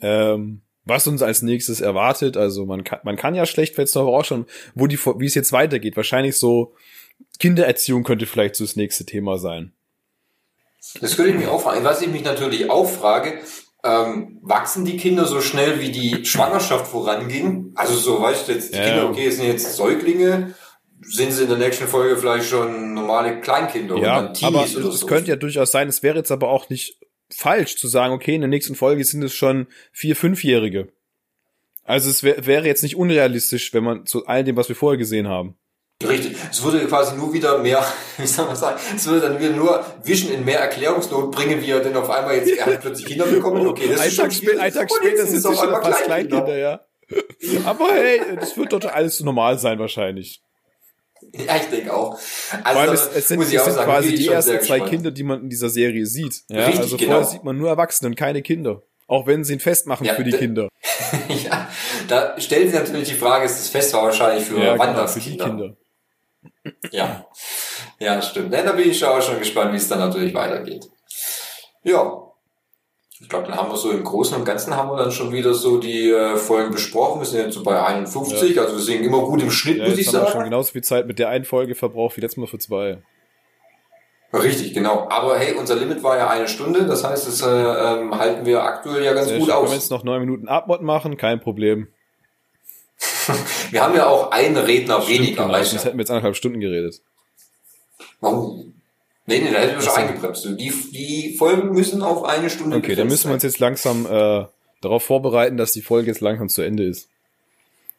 [0.00, 2.36] Ähm, was uns als nächstes erwartet.
[2.36, 5.34] Also man kann, man kann ja schlecht jetzt aber auch schon, wo die, wie es
[5.34, 5.96] jetzt weitergeht.
[5.96, 6.74] Wahrscheinlich so
[7.38, 9.72] Kindererziehung könnte vielleicht so das nächste Thema sein.
[11.00, 11.84] Das könnte ich mich auch fragen.
[11.84, 13.38] Was ich mich natürlich auch frage,
[13.82, 17.72] ähm, wachsen die Kinder so schnell, wie die Schwangerschaft voranging?
[17.74, 18.84] Also so, weißt du, jetzt die Ja.
[18.84, 20.54] Kinder, okay, sind jetzt Säuglinge,
[21.02, 24.76] sind sie in der nächsten Folge vielleicht schon normale Kleinkinder Ja, und dann aber Teenies
[24.76, 25.06] oder es so.
[25.06, 26.98] könnte ja durchaus sein, es wäre jetzt aber auch nicht
[27.30, 30.88] falsch zu sagen, okay, in der nächsten Folge sind es schon vier, fünfjährige.
[31.84, 34.98] Also es wär, wäre jetzt nicht unrealistisch, wenn man zu all dem, was wir vorher
[34.98, 35.56] gesehen haben.
[36.02, 36.36] Richtig.
[36.50, 37.84] Es würde quasi nur wieder mehr,
[38.18, 41.70] wie soll man sagen, es würde dann wieder nur Vision in mehr Erklärungsnot bringen, wie
[41.70, 44.24] er denn auf einmal jetzt, er hat plötzlich Kinder bekommen, okay, das ein ist schon
[44.24, 46.80] Tag, spä ein Tag später sind es auf schon einmal fast Kleinkinder, ja.
[47.64, 50.42] Aber hey, das wird doch alles normal sein wahrscheinlich.
[51.46, 52.18] Ja, ich denke auch.
[52.18, 54.28] Vor Also, allem, da es, es sind, muss ich es auch sind sagen, quasi die
[54.28, 54.90] ersten zwei gespannt.
[54.90, 56.42] Kinder, die man in dieser Serie sieht.
[56.48, 57.10] Ja, Richtig, also genau.
[57.12, 58.82] vorher sieht man nur Erwachsene und keine Kinder.
[59.06, 60.68] Auch wenn sie ihn festmachen Ja, für die Kinder.
[61.44, 61.68] ja,
[62.08, 65.20] da stellt sich natürlich die Frage, ist das Fest war wahrscheinlich für Ja, genau, für
[65.20, 65.44] die Wanderskinder.
[65.44, 65.76] Kinder.
[66.90, 67.26] Ja,
[67.98, 68.50] ja, stimmt.
[68.50, 70.88] Ne, da bin ich auch schon gespannt, wie es dann natürlich weitergeht.
[71.82, 72.23] Ja,
[73.24, 75.54] ich glaube, dann haben wir so im Großen und Ganzen haben wir dann schon wieder
[75.54, 77.20] so die äh, Folgen besprochen.
[77.22, 79.98] Wir sind jetzt so bei 51, also wir sind immer gut im Schnitt, Ja, muss
[79.98, 80.44] ich haben wir schon sagen.
[80.44, 82.98] genauso viel Zeit mit der einen Folge verbraucht wie letztes Mal für zwei.
[84.32, 85.06] Richtig, genau.
[85.08, 88.62] Aber hey, unser Limit war ja eine Stunde, das heißt, das äh, ähm, halten wir
[88.62, 89.54] aktuell ja ganz Sehr gut schön.
[89.54, 89.74] Können wir aus.
[89.74, 91.16] jetzt noch neun Minuten Abmod machen?
[91.16, 91.88] Kein Problem.
[93.70, 96.60] Wir haben ja auch einen Redner Stimmt, weniger, genau, sonst hätten wir jetzt anderthalb Stunden
[96.60, 97.00] geredet.
[98.20, 98.73] Warum?
[99.26, 100.44] Nee, nee, da hätten wir schon eingebremst.
[100.44, 104.44] Die, die Folgen müssen auf eine Stunde Okay, dann müssen wir uns jetzt langsam äh,
[104.82, 107.08] darauf vorbereiten, dass die Folge jetzt langsam zu Ende ist.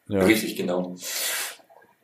[0.08, 0.20] Ja.
[0.22, 0.96] Richtig, genau.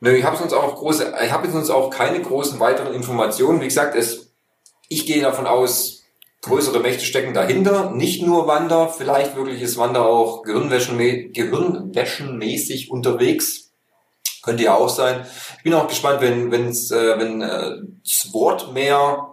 [0.01, 3.61] Nö, ich habe sonst auch große, ich habe sonst auch keine großen weiteren Informationen.
[3.61, 4.33] Wie gesagt, es,
[4.89, 6.03] ich gehe davon aus,
[6.41, 7.91] größere Mächte stecken dahinter.
[7.91, 13.71] Nicht nur Wander, vielleicht wirklich ist Wander auch Gehirnwäschenmä Gehirnwäschenmäßig unterwegs.
[14.43, 15.25] Könnte ja auch sein.
[15.57, 19.29] Ich bin auch gespannt, wenn, wenn's, äh, wenn äh, Sword mehr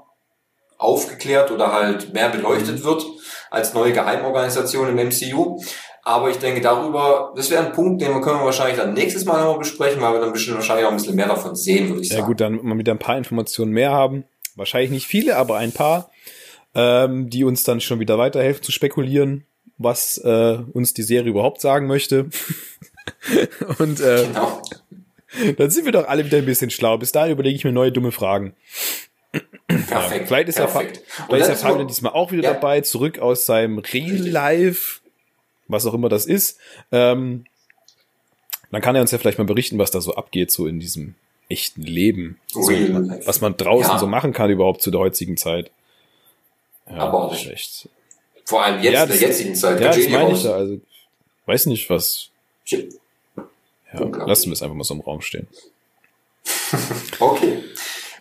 [0.78, 3.04] aufgeklärt oder halt mehr beleuchtet wird
[3.50, 5.60] als neue Geheimorganisation im MCU.
[6.02, 9.26] Aber ich denke darüber, das wäre ein Punkt, den wir können wir wahrscheinlich dann nächstes
[9.26, 12.00] Mal nochmal besprechen, weil wir dann bestimmt wahrscheinlich auch ein bisschen mehr davon sehen, würde
[12.02, 12.26] ich Ja sagen.
[12.28, 14.24] gut, dann mal wieder ein paar Informationen mehr haben.
[14.56, 16.10] Wahrscheinlich nicht viele, aber ein paar,
[16.74, 19.44] ähm, die uns dann schon wieder weiterhelfen zu spekulieren,
[19.76, 22.30] was äh, uns die Serie überhaupt sagen möchte.
[23.78, 24.62] Und äh, Genau.
[25.56, 26.96] Dann sind wir doch alle wieder ein bisschen schlau.
[26.98, 28.54] Bis dahin überlege ich mir neue dumme Fragen.
[29.68, 30.26] Perfekt.
[30.28, 30.98] Vielleicht ist, perfekt.
[30.98, 32.52] Und vielleicht ist der Fabian diesmal auch wieder Ja.
[32.54, 35.00] dabei, zurück aus seinem Real Life,
[35.68, 36.58] was auch immer das ist.
[36.90, 37.44] Ähm,
[38.72, 41.14] dann kann er uns ja vielleicht mal berichten, was da so abgeht, so in diesem
[41.48, 42.40] echten Leben.
[42.48, 43.26] So, Real Life.
[43.26, 43.98] was man draußen Ja.
[43.98, 45.70] so machen kann überhaupt zu der heutigen Zeit.
[46.88, 47.88] Ja, Aber auch das nicht.
[48.44, 49.80] Vor allem jetzt Ja, in der das- jetzigen Zeit.
[49.80, 50.54] Ja, das meine ich da.
[50.54, 50.80] Also,
[51.46, 52.30] weiß nicht, was.
[52.64, 52.94] Shit.
[53.92, 55.46] Ja, lassen wir es einfach mal so im Raum stehen.
[57.18, 57.64] Okay.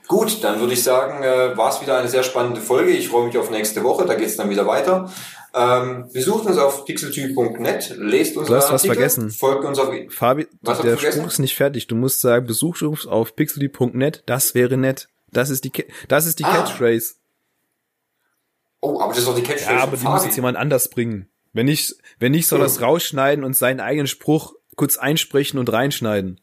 [0.07, 2.89] Gut, dann würde ich sagen, äh, war es wieder eine sehr spannende Folge.
[2.91, 5.13] Ich freue mich auf nächste Woche, da geht es dann wieder weiter.
[5.53, 9.29] Ähm, besucht uns auf pixeltyp.net, lest uns Du hast was vergessen.
[9.29, 10.97] folgt uns auf Fabi, Was der?
[10.97, 11.87] Spruch ist nicht fertig.
[11.87, 14.23] Du musst sagen, besucht uns auf pixely.net.
[14.25, 15.07] Das wäre nett.
[15.31, 15.71] Das ist die,
[16.07, 16.55] das ist die Ah.
[16.55, 17.13] Catchphrase.
[18.81, 20.25] Oh, aber das ist doch die Catchphrase Ja, aber von die muss Fabi.
[20.27, 21.29] jetzt jemand anders bringen.
[21.53, 22.65] Wenn nicht, wenn nicht, soll Hm.
[22.65, 26.39] das rausschneiden und seinen eigenen Spruch kurz einsprechen und reinschneiden.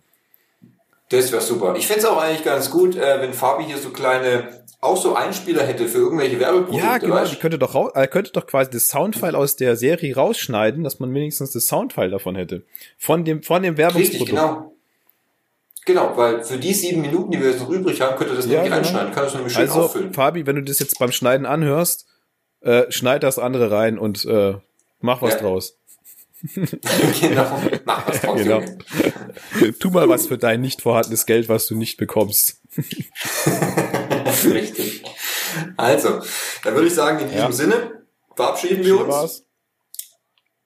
[1.09, 1.75] Das wäre super.
[1.77, 4.49] Ich fände es auch eigentlich ganz gut, äh, wenn Fabi hier so kleine,
[4.81, 6.85] auch so Einspieler hätte für irgendwelche Werbeprodukte.
[6.85, 7.15] Ja, genau.
[7.15, 7.41] weißt Die du?
[7.41, 11.53] könnte doch, äh, könnte doch quasi das Soundfile aus der Serie rausschneiden, dass man wenigstens
[11.53, 12.63] das Soundfile davon hätte.
[12.99, 14.13] Von dem, von dem Werbungsprodukt.
[14.21, 14.73] Richtig, genau.
[15.87, 18.63] Genau, weil für die sieben Minuten, die wir jetzt noch übrig haben, könnte das Ja,
[18.63, 18.77] nämlich genau.
[18.77, 19.13] reinschneiden.
[19.15, 20.13] Kann das nämlich schön Also, auffüllen.
[20.13, 22.07] Fabi, wenn du das jetzt beim Schneiden anhörst,
[22.61, 24.55] äh, schneid das andere rein und äh,
[25.01, 25.41] mach was Ja.
[25.41, 25.79] draus.
[27.21, 27.61] genau.
[27.85, 28.63] Mach was Genau.
[29.81, 32.61] Tu mal was für dein nicht vorhandenes Geld, was du nicht bekommst.
[34.45, 35.03] Richtig.
[35.77, 36.21] Also,
[36.65, 37.53] dann würde ich sagen, in diesem Ja.
[37.53, 39.09] Sinne verabschieden wir uns.
[39.09, 39.43] War's?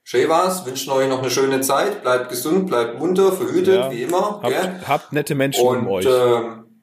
[0.02, 0.66] Schön war's.
[0.66, 2.02] Wünschen euch noch eine schöne Zeit.
[2.02, 3.90] Bleibt gesund, bleibt munter, verhütet, Ja.
[3.92, 4.40] wie immer.
[4.42, 6.04] Habt, habt nette Menschen Und um euch.
[6.06, 6.82] ähm,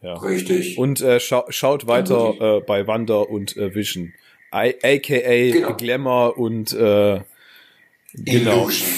[0.00, 0.14] ja.
[0.14, 0.76] richtig.
[0.76, 4.12] Und äh, schau, schaut weiter äh, bei Wander und äh, Vision.
[4.52, 5.74] I, AKA Genau.
[5.76, 7.20] Glamour und äh,
[8.14, 8.68] genau.
[8.68, 8.88] Illusion.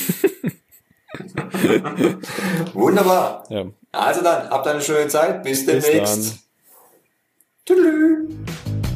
[2.74, 3.44] Wunderbar.
[3.48, 3.66] Ja.
[3.92, 5.42] Also dann, habt eine schöne Zeit.
[5.42, 6.44] Bis Bis demnächst.
[7.66, 7.76] dann.
[7.76, 8.95] Tschüss.